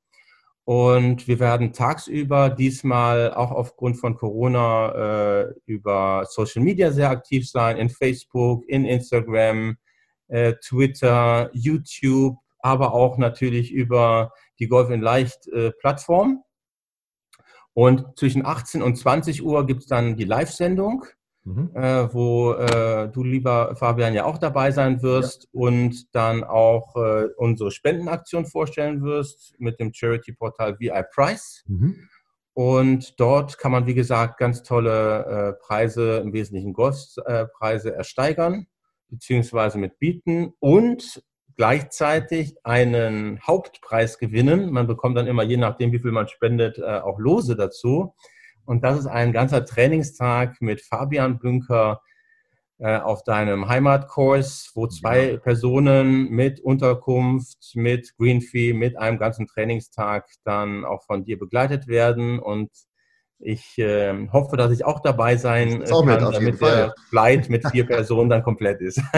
Und 0.63 1.27
wir 1.27 1.39
werden 1.39 1.73
tagsüber 1.73 2.49
diesmal 2.49 3.35
auch 3.35 3.51
aufgrund 3.51 3.99
von 3.99 4.15
Corona 4.15 5.43
äh, 5.43 5.53
über 5.67 6.25
Social 6.27 6.63
Media 6.63 6.91
sehr 6.91 7.11
aktiv 7.11 7.47
sein, 7.47 7.77
in 7.77 7.91
Facebook, 7.91 8.67
in 8.67 8.83
Instagram, 8.83 9.77
Twitter, 10.63 11.49
YouTube, 11.53 12.37
aber 12.65 12.93
auch 12.93 13.19
natürlich 13.19 13.71
über 13.71 14.31
die 14.59 14.67
Golf 14.67 14.89
in 14.89 15.01
Leicht 15.01 15.47
äh, 15.49 15.71
Plattform. 15.71 16.43
Und 17.73 18.17
zwischen 18.17 18.43
18 18.43 18.81
und 18.81 18.95
20 18.95 19.43
Uhr 19.43 19.67
gibt 19.67 19.81
es 19.81 19.87
dann 19.87 20.15
die 20.15 20.23
Live-Sendung, 20.23 21.05
mhm. 21.43 21.69
äh, 21.75 22.11
wo 22.11 22.53
äh, 22.53 23.09
du, 23.09 23.23
lieber 23.23 23.75
Fabian, 23.75 24.15
ja 24.15 24.25
auch 24.25 24.39
dabei 24.39 24.71
sein 24.71 25.03
wirst 25.03 25.43
ja. 25.43 25.49
und 25.53 26.15
dann 26.15 26.43
auch 26.43 26.95
äh, 26.95 27.27
unsere 27.37 27.69
Spendenaktion 27.69 28.47
vorstellen 28.47 29.03
wirst 29.03 29.53
mit 29.59 29.79
dem 29.79 29.93
Charity-Portal 29.93 30.79
VI 30.79 31.03
Price. 31.13 31.63
Mhm. 31.67 32.09
Und 32.53 33.19
dort 33.19 33.59
kann 33.59 33.73
man, 33.73 33.85
wie 33.85 33.93
gesagt, 33.93 34.39
ganz 34.39 34.63
tolle 34.63 35.25
äh, 35.25 35.53
Preise, 35.61 36.17
im 36.17 36.33
Wesentlichen 36.33 36.73
Golfpreise 36.73 37.93
ersteigern 37.93 38.65
beziehungsweise 39.09 39.77
mit 39.77 39.99
bieten 39.99 40.53
und 40.59 41.23
gleichzeitig 41.55 42.55
einen 42.63 43.39
Hauptpreis 43.45 44.17
gewinnen. 44.17 44.71
Man 44.71 44.87
bekommt 44.87 45.17
dann 45.17 45.27
immer, 45.27 45.43
je 45.43 45.57
nachdem, 45.57 45.91
wie 45.91 45.99
viel 45.99 46.11
man 46.11 46.27
spendet, 46.27 46.77
äh, 46.77 46.99
auch 46.99 47.19
Lose 47.19 47.55
dazu. 47.55 48.13
Und 48.65 48.83
das 48.83 48.99
ist 48.99 49.07
ein 49.07 49.31
ganzer 49.31 49.65
Trainingstag 49.65 50.61
mit 50.61 50.81
Fabian 50.81 51.39
Bünker 51.39 52.01
äh, 52.77 52.97
auf 52.97 53.23
deinem 53.23 53.69
Heimatkurs, 53.69 54.71
wo 54.73 54.87
zwei 54.87 55.31
ja. 55.31 55.37
Personen 55.37 56.29
mit 56.29 56.59
Unterkunft, 56.59 57.71
mit 57.75 58.15
Green 58.17 58.41
Fee, 58.41 58.73
mit 58.73 58.97
einem 58.97 59.17
ganzen 59.17 59.47
Trainingstag 59.47 60.27
dann 60.43 60.83
auch 60.83 61.03
von 61.03 61.23
dir 61.23 61.39
begleitet 61.39 61.87
werden. 61.87 62.39
Und 62.39 62.69
ich 63.39 63.77
äh, 63.77 64.27
hoffe, 64.31 64.57
dass 64.57 64.71
ich 64.71 64.85
auch 64.85 65.01
dabei 65.01 65.37
sein 65.37 65.81
das 65.81 65.89
kann, 65.89 66.05
mit, 66.05 66.21
damit 66.21 66.61
der 66.61 66.93
Flight 67.09 67.49
mit 67.49 67.67
vier 67.69 67.85
Personen 67.85 68.29
dann 68.29 68.43
komplett 68.43 68.81
ist. 68.81 69.01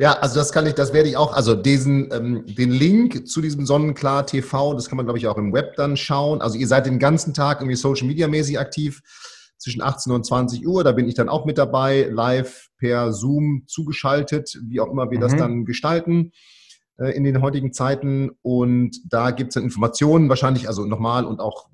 Ja, 0.00 0.14
also 0.14 0.40
das 0.40 0.50
kann 0.50 0.66
ich, 0.66 0.74
das 0.74 0.92
werde 0.92 1.08
ich 1.08 1.16
auch, 1.16 1.32
also 1.32 1.54
diesen, 1.54 2.12
ähm, 2.12 2.44
den 2.46 2.72
Link 2.72 3.28
zu 3.28 3.40
diesem 3.40 3.64
Sonnenklar 3.64 4.26
TV, 4.26 4.74
das 4.74 4.88
kann 4.88 4.96
man, 4.96 5.06
glaube 5.06 5.20
ich, 5.20 5.28
auch 5.28 5.36
im 5.36 5.52
Web 5.52 5.76
dann 5.76 5.96
schauen. 5.96 6.42
Also 6.42 6.58
ihr 6.58 6.66
seid 6.66 6.84
den 6.84 6.98
ganzen 6.98 7.32
Tag 7.32 7.60
irgendwie 7.60 7.76
Social 7.76 8.08
Media 8.08 8.26
mäßig 8.26 8.58
aktiv, 8.58 9.00
zwischen 9.62 9.80
18 9.80 10.12
und 10.12 10.26
20 10.26 10.66
Uhr, 10.66 10.82
da 10.82 10.92
bin 10.92 11.08
ich 11.08 11.14
dann 11.14 11.28
auch 11.28 11.44
mit 11.44 11.56
dabei, 11.56 12.08
live 12.10 12.68
per 12.78 13.12
Zoom 13.12 13.62
zugeschaltet, 13.68 14.58
wie 14.64 14.80
auch 14.80 14.90
immer 14.90 15.10
wir 15.10 15.18
mhm. 15.18 15.22
das 15.22 15.36
dann 15.36 15.64
gestalten 15.64 16.32
äh, 16.98 17.16
in 17.16 17.22
den 17.22 17.40
heutigen 17.40 17.72
Zeiten. 17.72 18.30
Und 18.42 18.96
da 19.08 19.30
gibt 19.30 19.50
es 19.50 19.54
dann 19.54 19.62
Informationen, 19.62 20.28
wahrscheinlich, 20.28 20.66
also 20.66 20.84
nochmal 20.84 21.24
und 21.24 21.40
auch 21.40 21.68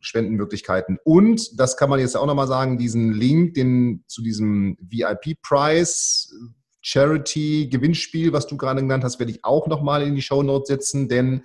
Spendenmöglichkeiten. 0.00 0.98
Und, 1.04 1.58
das 1.58 1.76
kann 1.76 1.90
man 1.90 2.00
jetzt 2.00 2.16
auch 2.16 2.26
nochmal 2.26 2.46
sagen, 2.46 2.78
diesen 2.78 3.12
Link 3.12 3.54
den, 3.54 4.04
zu 4.06 4.22
diesem 4.22 4.76
VIP-Price, 4.80 6.34
Charity, 6.80 7.68
Gewinnspiel, 7.70 8.32
was 8.32 8.46
du 8.46 8.56
gerade 8.56 8.80
genannt 8.80 9.04
hast, 9.04 9.18
werde 9.18 9.32
ich 9.32 9.44
auch 9.44 9.66
nochmal 9.66 10.02
in 10.02 10.14
die 10.14 10.22
Show 10.22 10.42
Notes 10.42 10.68
setzen, 10.68 11.08
denn 11.08 11.42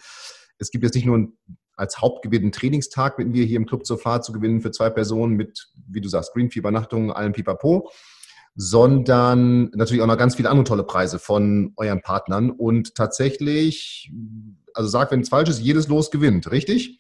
es 0.57 0.69
gibt 0.69 0.83
jetzt 0.83 0.95
nicht 0.95 1.05
nur 1.05 1.31
als 1.77 2.01
Hauptgewinn 2.01 2.43
einen 2.43 2.51
Trainingstag 2.51 3.17
mit 3.17 3.29
mir 3.29 3.45
hier 3.45 3.55
im 3.55 3.65
Club 3.65 3.85
zur 3.85 3.97
Fahrt 3.97 4.25
zu 4.25 4.33
gewinnen 4.33 4.59
für 4.59 4.71
zwei 4.71 4.89
Personen 4.89 5.35
mit, 5.35 5.71
wie 5.87 6.01
du 6.01 6.09
sagst, 6.09 6.33
Greenfee-Übernachtungen, 6.33 7.09
allem 7.09 7.31
Pipapo, 7.31 7.89
sondern 8.55 9.69
natürlich 9.69 10.03
auch 10.03 10.07
noch 10.07 10.17
ganz 10.17 10.35
viele 10.35 10.49
andere 10.49 10.65
tolle 10.65 10.83
Preise 10.83 11.19
von 11.19 11.71
euren 11.77 12.01
Partnern. 12.01 12.51
Und 12.51 12.95
tatsächlich, 12.95 14.11
also 14.73 14.89
sag, 14.89 15.11
wenn 15.11 15.21
es 15.21 15.29
falsch 15.29 15.49
ist, 15.49 15.61
jedes 15.61 15.87
Los 15.87 16.11
gewinnt, 16.11 16.51
richtig? 16.51 16.98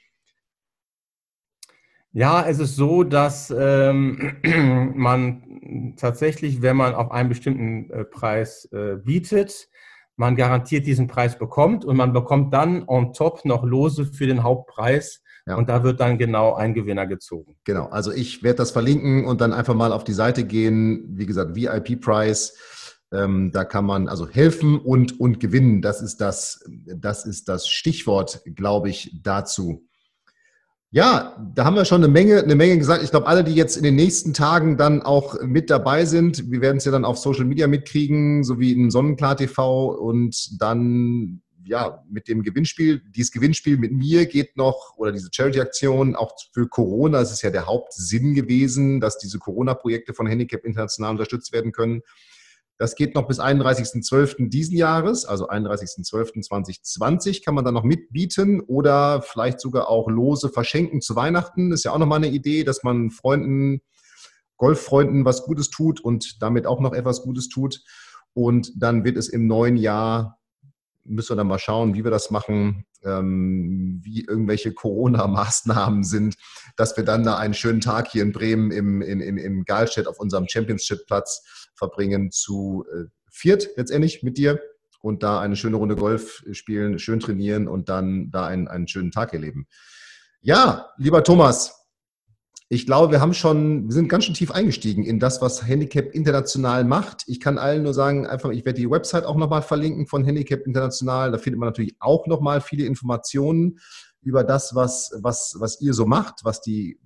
Ja, 2.11 2.45
es 2.47 2.59
ist 2.59 2.75
so, 2.75 3.03
dass 3.03 3.53
ähm, 3.55 4.37
man 4.95 5.93
tatsächlich, 5.97 6.61
wenn 6.61 6.77
man 6.77 6.95
auf 6.95 7.11
einen 7.11 7.29
bestimmten 7.29 7.89
äh, 7.91 8.03
Preis 8.03 8.67
äh, 8.71 8.95
bietet, 8.95 9.69
man 10.15 10.35
garantiert 10.35 10.85
diesen 10.85 11.07
Preis 11.07 11.37
bekommt 11.37 11.85
und 11.85 11.95
man 11.95 12.11
bekommt 12.11 12.53
dann 12.53 12.83
on 12.87 13.13
top 13.13 13.45
noch 13.45 13.63
Lose 13.63 14.05
für 14.05 14.27
den 14.27 14.43
Hauptpreis. 14.43 15.21
Ja. 15.47 15.55
Und 15.55 15.69
da 15.69 15.83
wird 15.83 16.01
dann 16.01 16.17
genau 16.17 16.55
ein 16.55 16.73
Gewinner 16.73 17.07
gezogen. 17.07 17.55
Genau, 17.63 17.85
also 17.85 18.11
ich 18.11 18.43
werde 18.43 18.57
das 18.57 18.71
verlinken 18.71 19.25
und 19.25 19.39
dann 19.39 19.53
einfach 19.53 19.75
mal 19.75 19.93
auf 19.93 20.03
die 20.03 20.13
Seite 20.13 20.43
gehen. 20.43 21.05
Wie 21.11 21.25
gesagt, 21.25 21.55
VIP-Price. 21.55 22.53
Ähm, 23.11 23.51
da 23.53 23.63
kann 23.63 23.85
man 23.85 24.07
also 24.07 24.27
helfen 24.27 24.77
und, 24.77 25.19
und 25.19 25.39
gewinnen. 25.39 25.81
Das 25.81 26.01
ist 26.01 26.17
das, 26.17 26.63
das 26.67 27.25
ist 27.25 27.47
das 27.47 27.67
Stichwort, 27.67 28.41
glaube 28.55 28.89
ich, 28.89 29.21
dazu. 29.23 29.88
Ja, 30.91 31.37
da 31.53 31.65
haben 31.65 31.75
wir 31.75 31.85
schon 31.85 32.03
eine 32.03 32.11
Menge, 32.11 32.41
eine 32.41 32.55
Menge 32.55 32.77
gesagt. 32.79 33.03
Ich 33.03 33.11
glaube, 33.11 33.27
alle, 33.27 33.43
die 33.43 33.53
jetzt 33.53 33.77
in 33.77 33.83
den 33.83 33.95
nächsten 33.95 34.33
Tagen 34.33 34.75
dann 34.75 35.03
auch 35.03 35.39
mit 35.41 35.69
dabei 35.69 36.05
sind, 36.05 36.49
wir 36.49 36.61
werden 36.61 36.77
es 36.77 36.85
ja 36.85 36.91
dann 36.91 37.05
auf 37.05 37.19
Social 37.19 37.45
Media 37.45 37.67
mitkriegen, 37.67 38.43
sowie 38.43 38.71
in 38.71 38.89
Sonnenklar 38.89 39.37
TV 39.37 39.91
und 39.91 40.59
dann 40.59 41.43
ja, 41.63 42.03
mit 42.09 42.27
dem 42.27 42.41
Gewinnspiel, 42.41 43.03
dieses 43.15 43.31
Gewinnspiel 43.31 43.77
mit 43.77 43.91
mir 43.91 44.25
geht 44.25 44.57
noch, 44.57 44.95
oder 44.97 45.11
diese 45.11 45.29
Charity-Aktion 45.31 46.15
auch 46.15 46.33
für 46.51 46.67
Corona, 46.67 47.19
das 47.19 47.31
ist 47.31 47.43
ja 47.43 47.51
der 47.51 47.67
Hauptsinn 47.67 48.33
gewesen, 48.33 48.99
dass 48.99 49.19
diese 49.19 49.37
Corona-Projekte 49.37 50.15
von 50.15 50.25
Handicap 50.25 50.65
International 50.65 51.11
unterstützt 51.11 51.53
werden 51.53 51.71
können. 51.71 52.01
Das 52.79 52.95
geht 52.95 53.13
noch 53.13 53.27
bis 53.27 53.41
31.12. 53.41 54.49
diesen 54.49 54.77
Jahres, 54.77 55.25
also 55.25 55.49
31.12.2020 55.49 57.43
kann 57.43 57.53
man 57.53 57.65
dann 57.65 57.73
noch 57.73 57.83
mitbieten 57.83 58.61
oder 58.61 59.21
vielleicht 59.21 59.59
sogar 59.59 59.89
auch 59.89 60.07
Lose 60.07 60.47
verschenken 60.47 61.01
zu 61.01 61.13
Weihnachten. 61.17 61.73
Ist 61.73 61.83
ja 61.83 61.91
auch 61.91 61.97
nochmal 61.97 62.19
eine 62.19 62.29
Idee, 62.29 62.63
dass 62.63 62.81
man 62.83 63.11
Freunden, 63.11 63.81
Golffreunden 64.55 65.25
was 65.25 65.43
Gutes 65.43 65.69
tut 65.69 65.99
und 65.99 66.41
damit 66.41 66.65
auch 66.65 66.79
noch 66.79 66.93
etwas 66.93 67.21
Gutes 67.21 67.49
tut. 67.49 67.83
Und 68.33 68.71
dann 68.81 69.03
wird 69.03 69.17
es 69.17 69.27
im 69.27 69.45
neuen 69.45 69.75
Jahr 69.75 70.39
müssen 71.03 71.31
wir 71.31 71.37
dann 71.37 71.47
mal 71.47 71.59
schauen, 71.59 71.95
wie 71.95 72.03
wir 72.03 72.11
das 72.11 72.29
machen, 72.29 72.85
ähm, 73.03 73.99
wie 74.03 74.25
irgendwelche 74.25 74.73
Corona-Maßnahmen 74.73 76.03
sind, 76.03 76.35
dass 76.77 76.95
wir 76.95 77.03
dann 77.03 77.23
da 77.23 77.37
einen 77.37 77.53
schönen 77.53 77.81
Tag 77.81 78.09
hier 78.09 78.23
in 78.23 78.31
Bremen 78.31 78.71
im, 78.71 79.01
in, 79.01 79.19
in, 79.19 79.37
in 79.37 79.65
Galstedt 79.65 80.07
auf 80.07 80.19
unserem 80.19 80.47
Championship-Platz 80.47 81.58
verbringen 81.79 82.29
zu 82.29 82.85
äh, 82.93 83.05
viert 83.31 83.69
letztendlich 83.75 84.21
mit 84.21 84.37
dir 84.37 84.61
und 85.01 85.23
da 85.23 85.39
eine 85.39 85.55
schöne 85.55 85.77
Runde 85.77 85.95
Golf 85.95 86.43
spielen, 86.51 86.99
schön 86.99 87.19
trainieren 87.19 87.67
und 87.67 87.89
dann 87.89 88.29
da 88.31 88.45
einen, 88.45 88.67
einen 88.67 88.87
schönen 88.87 89.11
Tag 89.11 89.33
erleben. 89.33 89.67
Ja, 90.41 90.89
lieber 90.97 91.23
Thomas, 91.23 91.79
ich 92.71 92.85
glaube, 92.85 93.11
wir 93.11 93.19
haben 93.19 93.33
schon, 93.33 93.85
wir 93.87 93.93
sind 93.93 94.09
ganz 94.09 94.25
schön 94.25 94.35
tief 94.35 94.51
eingestiegen 94.51 95.03
in 95.03 95.19
das, 95.19 95.41
was 95.41 95.65
Handicap 95.65 96.13
International 96.13 96.83
macht. 96.83 97.23
Ich 97.25 97.39
kann 97.39 97.57
allen 97.57 97.81
nur 97.81 97.95
sagen, 97.95 98.27
einfach, 98.27 98.51
ich 98.51 98.63
werde 98.63 98.79
die 98.79 98.89
Website 98.89 99.25
auch 99.25 99.37
nochmal 99.37 99.63
verlinken 99.63 100.05
von 100.05 100.23
Handicap 100.23 100.67
International. 100.67 101.31
Da 101.31 101.39
findet 101.39 101.59
man 101.59 101.69
natürlich 101.69 101.95
auch 101.99 102.27
nochmal 102.27 102.61
viele 102.61 102.85
Informationen 102.85 103.79
über 104.21 104.43
das, 104.43 104.75
was, 104.75 105.11
was, 105.21 105.55
was 105.57 105.81
ihr 105.81 105.95
so 105.95 106.05
macht, 106.05 106.41
was 106.43 106.61
die 106.61 106.99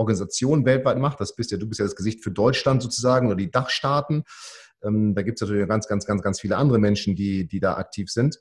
Organisation 0.00 0.64
weltweit 0.64 0.98
macht. 0.98 1.20
Das 1.20 1.36
bist 1.36 1.52
ja, 1.52 1.58
du 1.58 1.68
bist 1.68 1.78
ja 1.78 1.86
das 1.86 1.96
Gesicht 1.96 2.24
für 2.24 2.30
Deutschland 2.30 2.82
sozusagen 2.82 3.28
oder 3.28 3.36
die 3.36 3.50
Dachstaaten. 3.50 4.24
Ähm, 4.82 5.14
da 5.14 5.22
gibt 5.22 5.40
es 5.40 5.42
natürlich 5.46 5.68
ganz, 5.68 5.86
ganz, 5.86 6.06
ganz, 6.06 6.22
ganz 6.22 6.40
viele 6.40 6.56
andere 6.56 6.78
Menschen, 6.78 7.14
die, 7.14 7.46
die 7.46 7.60
da 7.60 7.74
aktiv 7.74 8.10
sind. 8.10 8.38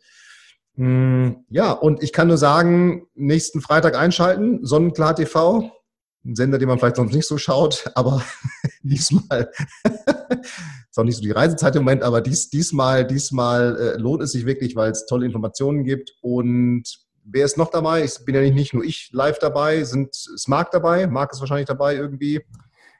Hm, 0.75 1.45
ja, 1.49 1.71
und 1.71 2.01
ich 2.01 2.13
kann 2.13 2.27
nur 2.27 2.37
sagen, 2.37 3.07
nächsten 3.13 3.61
Freitag 3.61 3.95
einschalten, 3.97 4.65
Sonnenklar 4.65 5.15
TV 5.15 5.71
ein 6.25 6.35
Sender, 6.35 6.57
den 6.57 6.67
man 6.67 6.79
vielleicht 6.79 6.97
sonst 6.97 7.13
nicht 7.13 7.27
so 7.27 7.37
schaut, 7.37 7.91
aber 7.95 8.21
diesmal 8.81 9.49
ist 10.89 10.97
auch 10.97 11.03
nicht 11.03 11.15
so 11.15 11.21
die 11.21 11.31
Reisezeit 11.31 11.75
im 11.75 11.83
Moment, 11.83 12.03
aber 12.03 12.21
dies, 12.21 12.49
diesmal, 12.49 13.05
diesmal 13.07 13.77
äh, 13.77 13.97
lohnt 13.97 14.21
es 14.21 14.33
sich 14.33 14.45
wirklich, 14.45 14.75
weil 14.75 14.91
es 14.91 15.05
tolle 15.05 15.25
Informationen 15.25 15.83
gibt. 15.83 16.11
Und 16.21 16.83
wer 17.31 17.45
ist 17.45 17.57
noch 17.57 17.71
dabei? 17.71 18.03
Ich 18.03 18.23
bin 18.25 18.35
ja 18.35 18.41
nicht, 18.41 18.55
nicht 18.55 18.73
nur 18.73 18.83
ich 18.83 19.09
live 19.13 19.39
dabei, 19.39 19.83
sind, 19.83 20.09
ist 20.09 20.47
Marc 20.47 20.71
dabei? 20.71 21.07
Marc 21.07 21.33
ist 21.33 21.39
wahrscheinlich 21.39 21.67
dabei 21.67 21.95
irgendwie. 21.95 22.41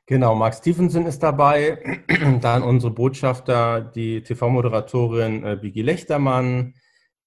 Genau, 0.06 0.34
Mark 0.34 0.56
Stevenson 0.56 1.06
ist 1.06 1.22
dabei, 1.22 2.02
dann 2.42 2.64
unsere 2.64 2.92
Botschafter, 2.92 3.82
die 3.82 4.24
TV-Moderatorin 4.24 5.44
äh, 5.44 5.56
Bigi 5.56 5.84
Lechtermann, 5.84 6.74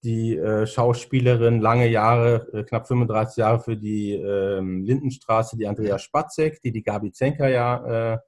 die 0.02 0.36
äh, 0.36 0.66
Schauspielerin, 0.66 1.60
lange 1.60 1.86
Jahre, 1.86 2.48
äh, 2.52 2.64
knapp 2.64 2.88
35 2.88 3.36
Jahre 3.36 3.60
für 3.60 3.76
die 3.76 4.14
ähm, 4.14 4.82
Lindenstraße, 4.82 5.56
die 5.56 5.68
Andrea 5.68 5.98
Spatzek, 5.98 6.60
die 6.60 6.72
die 6.72 6.82
Gabi 6.82 7.12
Zenker 7.12 7.48
ja 7.48 8.14
äh, 8.14 8.18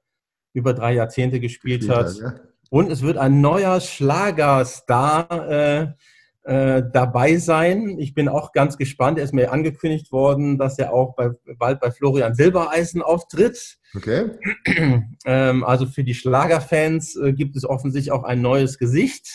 über 0.53 0.73
drei 0.73 0.93
Jahrzehnte 0.93 1.41
gespielt, 1.41 1.81
gespielt 1.81 1.97
hat. 1.97 2.07
hat 2.07 2.17
ja. 2.17 2.33
Und 2.69 2.91
es 2.91 3.01
wird 3.01 3.17
ein 3.17 3.41
neuer 3.41 3.81
Schlagerstar 3.81 5.97
äh, 6.45 6.83
dabei 6.93 7.37
sein. 7.37 7.97
Ich 7.99 8.13
bin 8.13 8.29
auch 8.29 8.51
ganz 8.51 8.77
gespannt. 8.77 9.17
Er 9.17 9.23
ist 9.23 9.33
mir 9.33 9.51
angekündigt 9.51 10.11
worden, 10.11 10.59
dass 10.59 10.77
er 10.77 10.93
auch 10.93 11.15
bei, 11.15 11.31
bald 11.57 11.79
bei 11.79 11.89
Florian 11.89 12.35
Silbereisen 12.35 13.01
auftritt. 13.01 13.77
Okay. 13.95 14.31
Ähm, 15.27 15.63
also 15.63 15.87
für 15.87 16.03
die 16.03 16.13
Schlagerfans 16.13 17.15
äh, 17.15 17.33
gibt 17.33 17.55
es 17.55 17.65
offensichtlich 17.65 18.11
auch 18.11 18.23
ein 18.23 18.41
neues 18.41 18.77
Gesicht. 18.77 19.27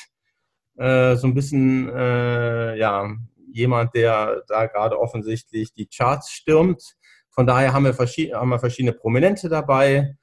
Äh, 0.76 1.16
so 1.16 1.26
ein 1.26 1.34
bisschen, 1.34 1.88
äh, 1.88 2.76
ja, 2.76 3.10
jemand, 3.52 3.92
der 3.96 4.44
da 4.46 4.66
gerade 4.66 5.00
offensichtlich 5.00 5.74
die 5.74 5.86
Charts 5.86 6.30
stürmt. 6.30 6.94
Von 7.30 7.44
daher 7.48 7.72
haben 7.72 7.84
wir, 7.84 7.94
verschiedene, 7.94 8.38
haben 8.38 8.50
wir 8.50 8.60
verschiedene 8.60 8.92
Prominente 8.92 9.48
dabei. 9.48 10.16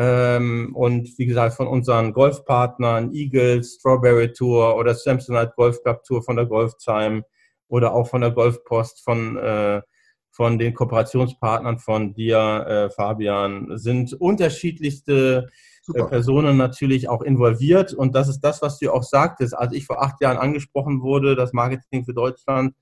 Ähm, 0.00 0.76
und 0.76 1.18
wie 1.18 1.26
gesagt, 1.26 1.56
von 1.56 1.66
unseren 1.66 2.12
Golfpartnern 2.12 3.12
Eagles, 3.12 3.78
Strawberry 3.80 4.32
Tour 4.32 4.76
oder 4.76 4.94
Samsonite 4.94 5.54
Golf 5.56 5.82
Club 5.82 6.04
Tour 6.04 6.22
von 6.22 6.36
der 6.36 6.46
Golftime 6.46 7.24
oder 7.66 7.92
auch 7.92 8.06
von 8.06 8.20
der 8.20 8.30
Golfpost, 8.30 9.02
von, 9.02 9.36
äh, 9.36 9.82
von 10.30 10.56
den 10.56 10.72
Kooperationspartnern 10.72 11.80
von 11.80 12.14
dir, 12.14 12.38
äh, 12.38 12.90
Fabian, 12.90 13.76
sind 13.76 14.14
unterschiedlichste. 14.14 15.48
Äh, 15.94 16.04
Personen 16.04 16.58
natürlich 16.58 17.08
auch 17.08 17.22
involviert. 17.22 17.94
Und 17.94 18.14
das 18.14 18.28
ist 18.28 18.40
das, 18.40 18.60
was 18.60 18.78
du 18.78 18.92
auch 18.92 19.02
sagtest. 19.02 19.56
Als 19.56 19.72
ich 19.72 19.86
vor 19.86 20.02
acht 20.02 20.20
Jahren 20.20 20.36
angesprochen 20.36 21.00
wurde, 21.00 21.34
das 21.34 21.54
Marketing 21.54 22.04
für 22.04 22.12
Deutschland 22.12 22.74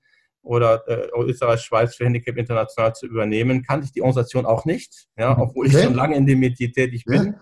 oder 0.47 0.87
äh, 0.87 1.09
Österreich, 1.21 1.61
Schweiz 1.61 1.95
für 1.95 2.05
Handicap 2.05 2.37
International 2.37 2.95
zu 2.95 3.05
übernehmen, 3.05 3.63
kannte 3.63 3.85
ich 3.85 3.91
die 3.91 4.01
Organisation 4.01 4.45
auch 4.45 4.65
nicht, 4.65 5.07
ja, 5.17 5.33
mhm. 5.33 5.41
obwohl 5.41 5.67
okay. 5.67 5.77
ich 5.77 5.83
schon 5.83 5.93
lange 5.93 6.15
in 6.15 6.25
dem 6.25 6.39
Metier 6.39 6.71
tätig 6.71 7.03
bin. 7.05 7.35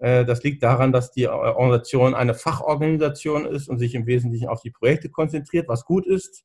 Ja. 0.00 0.20
Äh, 0.20 0.24
das 0.24 0.42
liegt 0.42 0.62
daran, 0.62 0.92
dass 0.92 1.10
die 1.10 1.26
Organisation 1.28 2.14
eine 2.14 2.34
Fachorganisation 2.34 3.44
ist 3.44 3.68
und 3.68 3.78
sich 3.78 3.94
im 3.94 4.06
Wesentlichen 4.06 4.48
auf 4.48 4.62
die 4.62 4.70
Projekte 4.70 5.10
konzentriert, 5.10 5.68
was 5.68 5.84
gut 5.84 6.06
ist. 6.06 6.44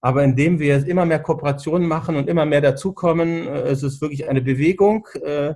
Aber 0.00 0.24
indem 0.24 0.58
wir 0.58 0.66
jetzt 0.66 0.88
immer 0.88 1.06
mehr 1.06 1.20
Kooperationen 1.20 1.86
machen 1.86 2.16
und 2.16 2.28
immer 2.28 2.44
mehr 2.44 2.60
dazukommen, 2.60 3.46
äh, 3.46 3.60
es 3.68 3.84
ist 3.84 4.00
wirklich 4.00 4.28
eine 4.28 4.42
Bewegung, 4.42 5.06
äh, 5.24 5.54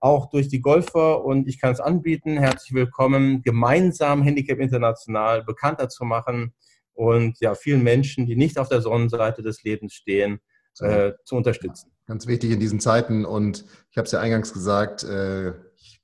auch 0.00 0.30
durch 0.30 0.48
die 0.48 0.60
Golfer 0.60 1.24
und 1.24 1.48
ich 1.48 1.60
kann 1.60 1.72
es 1.72 1.80
anbieten. 1.80 2.36
Herzlich 2.36 2.74
willkommen, 2.74 3.42
gemeinsam 3.42 4.22
Handicap 4.22 4.58
International 4.58 5.42
bekannter 5.44 5.88
zu 5.88 6.04
machen 6.04 6.52
und 6.96 7.38
ja, 7.40 7.54
vielen 7.54 7.82
Menschen, 7.82 8.26
die 8.26 8.36
nicht 8.36 8.58
auf 8.58 8.68
der 8.68 8.80
Sonnenseite 8.80 9.42
des 9.42 9.62
Lebens 9.62 9.94
stehen, 9.94 10.40
äh, 10.80 11.12
zu 11.24 11.36
unterstützen. 11.36 11.90
Ganz 12.06 12.26
wichtig 12.26 12.50
in 12.50 12.60
diesen 12.60 12.80
Zeiten 12.80 13.24
und 13.24 13.64
ich 13.90 13.96
habe 13.96 14.06
es 14.06 14.12
ja 14.12 14.20
eingangs 14.20 14.52
gesagt, 14.52 15.04
äh, 15.04 15.50
ich 15.76 16.00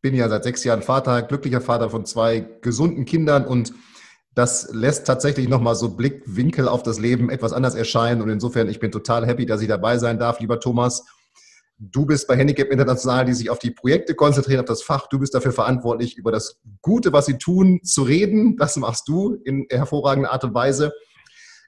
bin 0.00 0.14
ja 0.14 0.28
seit 0.28 0.44
sechs 0.44 0.64
Jahren 0.64 0.82
Vater, 0.82 1.22
glücklicher 1.22 1.60
Vater 1.60 1.90
von 1.90 2.04
zwei 2.04 2.40
gesunden 2.60 3.04
Kindern 3.04 3.46
und 3.46 3.72
das 4.34 4.72
lässt 4.72 5.06
tatsächlich 5.06 5.48
nochmal 5.48 5.74
so 5.74 5.94
Blickwinkel 5.94 6.66
auf 6.66 6.82
das 6.82 6.98
Leben 6.98 7.30
etwas 7.30 7.52
anders 7.52 7.74
erscheinen 7.74 8.22
und 8.22 8.30
insofern, 8.30 8.68
ich 8.68 8.80
bin 8.80 8.90
total 8.90 9.26
happy, 9.26 9.46
dass 9.46 9.60
ich 9.60 9.68
dabei 9.68 9.98
sein 9.98 10.18
darf, 10.18 10.40
lieber 10.40 10.58
Thomas. 10.60 11.04
Du 11.90 12.06
bist 12.06 12.28
bei 12.28 12.36
Handicap 12.36 12.70
International, 12.70 13.24
die 13.24 13.32
sich 13.32 13.50
auf 13.50 13.58
die 13.58 13.72
Projekte 13.72 14.14
konzentrieren, 14.14 14.60
auf 14.60 14.66
das 14.66 14.84
Fach. 14.84 15.08
Du 15.08 15.18
bist 15.18 15.34
dafür 15.34 15.50
verantwortlich, 15.50 16.16
über 16.16 16.30
das 16.30 16.60
Gute, 16.80 17.12
was 17.12 17.26
sie 17.26 17.38
tun, 17.38 17.80
zu 17.82 18.04
reden. 18.04 18.56
Das 18.56 18.76
machst 18.76 19.08
du 19.08 19.34
in 19.44 19.66
hervorragender 19.68 20.30
Art 20.30 20.44
und 20.44 20.54
Weise. 20.54 20.92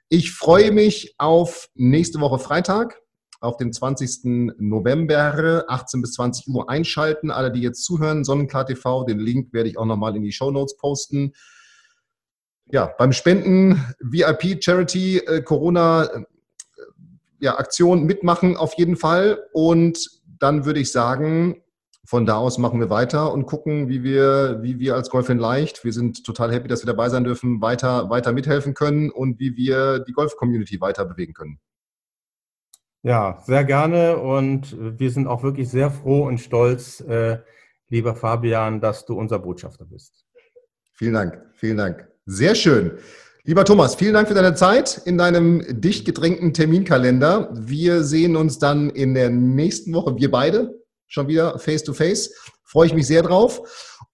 Ich 0.07 0.31
freue 0.31 0.71
mich 0.71 1.15
auf 1.17 1.67
nächste 1.73 2.21
Woche 2.21 2.39
Freitag, 2.39 3.01
auf 3.41 3.57
den 3.57 3.73
20. 3.73 4.53
November, 4.57 5.65
18 5.67 6.01
bis 6.01 6.13
20 6.13 6.47
Uhr 6.47 6.69
einschalten. 6.69 7.29
Alle, 7.29 7.51
die 7.51 7.59
jetzt 7.59 7.83
zuhören, 7.83 8.23
Sonnenklar 8.23 8.65
TV, 8.65 9.03
den 9.03 9.19
Link 9.19 9.51
werde 9.51 9.67
ich 9.67 9.77
auch 9.77 9.85
nochmal 9.85 10.15
in 10.15 10.23
die 10.23 10.31
Show 10.31 10.49
Notes 10.49 10.77
posten. 10.77 11.33
Ja, 12.71 12.93
beim 12.97 13.11
Spenden 13.11 13.83
VIP 13.99 14.63
Charity 14.63 15.17
äh, 15.17 15.41
Corona 15.41 16.25
ja, 17.45 17.57
Aktion 17.57 18.03
mitmachen 18.03 18.57
auf 18.57 18.73
jeden 18.73 18.97
Fall. 18.97 19.39
Und 19.53 20.09
dann 20.39 20.65
würde 20.65 20.79
ich 20.79 20.91
sagen, 20.91 21.61
von 22.03 22.25
da 22.25 22.37
aus 22.37 22.57
machen 22.57 22.79
wir 22.79 22.89
weiter 22.89 23.31
und 23.33 23.45
gucken, 23.45 23.87
wie 23.89 24.03
wir, 24.03 24.59
wie 24.61 24.79
wir 24.79 24.95
als 24.95 25.09
Golf 25.09 25.29
in 25.29 25.39
Leicht, 25.39 25.83
wir 25.83 25.93
sind 25.93 26.23
total 26.23 26.51
happy, 26.51 26.67
dass 26.67 26.83
wir 26.83 26.87
dabei 26.87 27.09
sein 27.09 27.23
dürfen, 27.23 27.61
weiter, 27.61 28.09
weiter 28.09 28.31
mithelfen 28.31 28.73
können 28.73 29.09
und 29.09 29.39
wie 29.39 29.55
wir 29.55 29.99
die 29.99 30.11
Golf-Community 30.11 30.79
weiter 30.81 31.05
bewegen 31.05 31.33
können. 31.33 31.59
Ja, 33.01 33.39
sehr 33.45 33.63
gerne 33.63 34.17
und 34.17 34.75
wir 34.99 35.11
sind 35.11 35.27
auch 35.27 35.43
wirklich 35.43 35.69
sehr 35.69 35.91
froh 35.91 36.25
und 36.25 36.39
stolz, 36.39 37.01
äh, 37.01 37.39
lieber 37.89 38.15
Fabian, 38.15 38.81
dass 38.81 39.05
du 39.05 39.17
unser 39.17 39.39
Botschafter 39.39 39.85
bist. 39.85 40.25
Vielen 40.93 41.13
Dank, 41.13 41.41
vielen 41.53 41.77
Dank. 41.77 42.07
Sehr 42.25 42.55
schön. 42.55 42.97
Lieber 43.47 43.63
Thomas, 43.63 43.93
vielen 43.93 44.15
Dank 44.15 44.27
für 44.27 44.33
deine 44.33 44.55
Zeit 44.55 45.03
in 45.05 45.19
deinem 45.19 45.63
dicht 45.69 46.03
gedrängten 46.03 46.51
Terminkalender. 46.51 47.51
Wir 47.53 48.03
sehen 48.03 48.35
uns 48.35 48.57
dann 48.57 48.89
in 48.89 49.13
der 49.13 49.29
nächsten 49.29 49.93
Woche, 49.93 50.15
wir 50.17 50.31
beide, 50.31 50.73
schon 51.05 51.27
wieder 51.27 51.59
face 51.59 51.83
to 51.83 51.93
face. 51.93 52.33
Freue 52.63 52.87
ich 52.87 52.95
mich 52.95 53.05
sehr 53.05 53.21
drauf. 53.21 53.61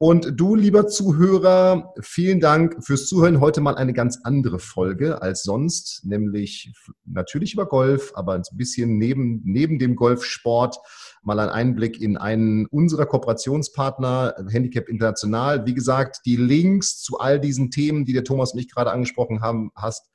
Und 0.02 0.40
du, 0.40 0.56
lieber 0.56 0.88
Zuhörer, 0.88 1.94
vielen 2.02 2.40
Dank 2.40 2.84
fürs 2.84 3.06
Zuhören. 3.06 3.40
Heute 3.40 3.62
mal 3.62 3.76
eine 3.76 3.94
ganz 3.94 4.18
andere 4.24 4.58
Folge 4.58 5.22
als 5.22 5.44
sonst, 5.44 6.04
nämlich 6.04 6.74
natürlich 7.06 7.54
über 7.54 7.68
Golf, 7.68 8.12
aber 8.16 8.34
ein 8.34 8.42
bisschen 8.54 8.98
neben, 8.98 9.44
neben 9.44 9.78
dem 9.78 9.96
Golfsport 9.96 10.78
mal 11.22 11.40
ein 11.40 11.50
Einblick 11.50 12.02
in 12.02 12.18
einen 12.18 12.66
unserer 12.66 13.06
Kooperationspartner, 13.06 14.44
Handicap 14.50 14.90
International. 14.90 15.68
Wie 15.68 15.76
gesagt, 15.76 16.22
die 16.26 16.36
Links 16.36 17.04
zu 17.04 17.20
all 17.20 17.40
diesen 17.40 17.70
Themen, 17.70 18.04
die 18.04 18.14
der 18.14 18.24
Thomas 18.24 18.54
und 18.54 18.60
ich 18.60 18.74
gerade 18.74 18.90
angesprochen 18.90 19.42
haben, 19.42 19.70
hast, 19.76 20.10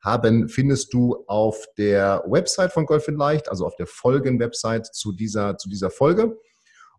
haben, 0.00 0.48
findest 0.50 0.94
du 0.94 1.24
auf 1.26 1.66
der 1.76 2.22
Website 2.28 2.72
von 2.72 2.86
Golf 2.86 3.08
in 3.08 3.16
Leicht, 3.16 3.48
also 3.48 3.66
auf 3.66 3.74
der 3.74 3.88
Folgen-Website 3.88 4.86
zu 4.94 5.10
dieser, 5.10 5.58
zu 5.58 5.68
dieser 5.68 5.90
Folge. 5.90 6.38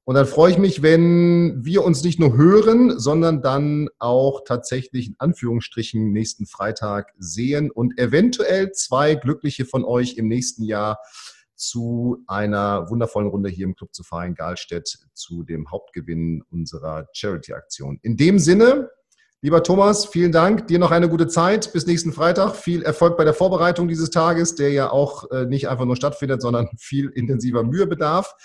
Und 0.05 0.15
dann 0.15 0.25
freue 0.25 0.51
ich 0.51 0.57
mich, 0.57 0.81
wenn 0.81 1.63
wir 1.63 1.83
uns 1.83 2.03
nicht 2.03 2.19
nur 2.19 2.35
hören, 2.35 2.99
sondern 2.99 3.41
dann 3.41 3.87
auch 3.99 4.41
tatsächlich 4.45 5.07
in 5.07 5.15
Anführungsstrichen 5.17 6.11
nächsten 6.11 6.45
Freitag 6.45 7.13
sehen 7.17 7.71
und 7.71 7.97
eventuell 7.97 8.71
zwei 8.73 9.15
Glückliche 9.15 9.63
von 9.63 9.85
euch 9.85 10.17
im 10.17 10.27
nächsten 10.27 10.63
Jahr 10.63 10.99
zu 11.55 12.23
einer 12.27 12.89
wundervollen 12.89 13.29
Runde 13.29 13.49
hier 13.49 13.65
im 13.65 13.75
Club 13.75 13.93
zu 13.93 14.03
Verein 14.03 14.35
Galstedt 14.35 14.99
zu 15.13 15.43
dem 15.43 15.71
Hauptgewinn 15.71 16.43
unserer 16.49 17.07
Charity-Aktion. 17.13 17.99
In 18.01 18.17
dem 18.17 18.39
Sinne, 18.39 18.89
lieber 19.41 19.63
Thomas, 19.63 20.05
vielen 20.05 20.33
Dank. 20.33 20.67
Dir 20.67 20.79
noch 20.79 20.91
eine 20.91 21.07
gute 21.07 21.27
Zeit. 21.27 21.71
Bis 21.71 21.85
nächsten 21.85 22.11
Freitag. 22.11 22.57
Viel 22.57 22.83
Erfolg 22.83 23.15
bei 23.15 23.23
der 23.23 23.33
Vorbereitung 23.33 23.87
dieses 23.87 24.09
Tages, 24.09 24.55
der 24.55 24.71
ja 24.71 24.91
auch 24.91 25.31
äh, 25.31 25.45
nicht 25.45 25.69
einfach 25.69 25.85
nur 25.85 25.95
stattfindet, 25.95 26.41
sondern 26.41 26.67
viel 26.77 27.07
intensiver 27.09 27.63
Mühe 27.63 27.87
bedarf. 27.87 28.35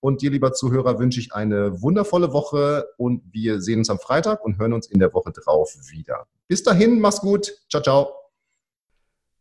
Und 0.00 0.22
dir, 0.22 0.30
lieber 0.30 0.52
Zuhörer, 0.52 0.98
wünsche 0.98 1.20
ich 1.20 1.34
eine 1.34 1.82
wundervolle 1.82 2.32
Woche 2.32 2.86
und 2.96 3.22
wir 3.32 3.60
sehen 3.60 3.80
uns 3.80 3.90
am 3.90 3.98
Freitag 3.98 4.44
und 4.44 4.58
hören 4.58 4.72
uns 4.72 4.86
in 4.86 5.00
der 5.00 5.12
Woche 5.12 5.32
drauf 5.32 5.74
wieder. 5.90 6.26
Bis 6.46 6.62
dahin, 6.62 7.00
mach's 7.00 7.20
gut. 7.20 7.52
Ciao, 7.68 7.82
ciao. 7.82 8.12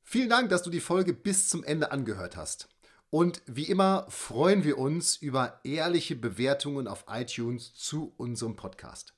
Vielen 0.04 0.30
Dank, 0.30 0.50
dass 0.50 0.64
du 0.64 0.70
die 0.70 0.80
Folge 0.80 1.14
bis 1.14 1.50
zum 1.50 1.64
Ende 1.64 1.92
angehört 1.92 2.38
hast. 2.38 2.70
Und 3.10 3.42
wie 3.46 3.66
immer 3.66 4.06
freuen 4.10 4.64
wir 4.64 4.78
uns 4.78 5.16
über 5.16 5.60
ehrliche 5.64 6.16
Bewertungen 6.16 6.88
auf 6.88 7.06
iTunes 7.10 7.74
zu 7.76 8.14
unserem 8.18 8.56
Podcast. 8.56 9.14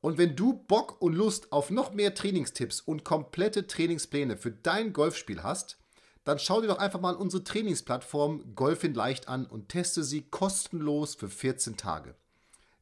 Und 0.00 0.18
wenn 0.18 0.36
du 0.36 0.52
Bock 0.52 1.00
und 1.00 1.14
Lust 1.14 1.52
auf 1.52 1.70
noch 1.70 1.92
mehr 1.94 2.14
Trainingstipps 2.14 2.80
und 2.80 3.04
komplette 3.04 3.66
Trainingspläne 3.66 4.36
für 4.36 4.50
dein 4.50 4.92
Golfspiel 4.92 5.42
hast, 5.42 5.78
dann 6.26 6.38
schau 6.40 6.60
dir 6.60 6.66
doch 6.66 6.78
einfach 6.78 7.00
mal 7.00 7.14
unsere 7.14 7.44
Trainingsplattform 7.44 8.56
Golf 8.56 8.82
in 8.82 8.94
Leicht 8.94 9.28
an 9.28 9.46
und 9.46 9.68
teste 9.68 10.02
sie 10.02 10.22
kostenlos 10.22 11.14
für 11.14 11.28
14 11.28 11.76
Tage. 11.76 12.16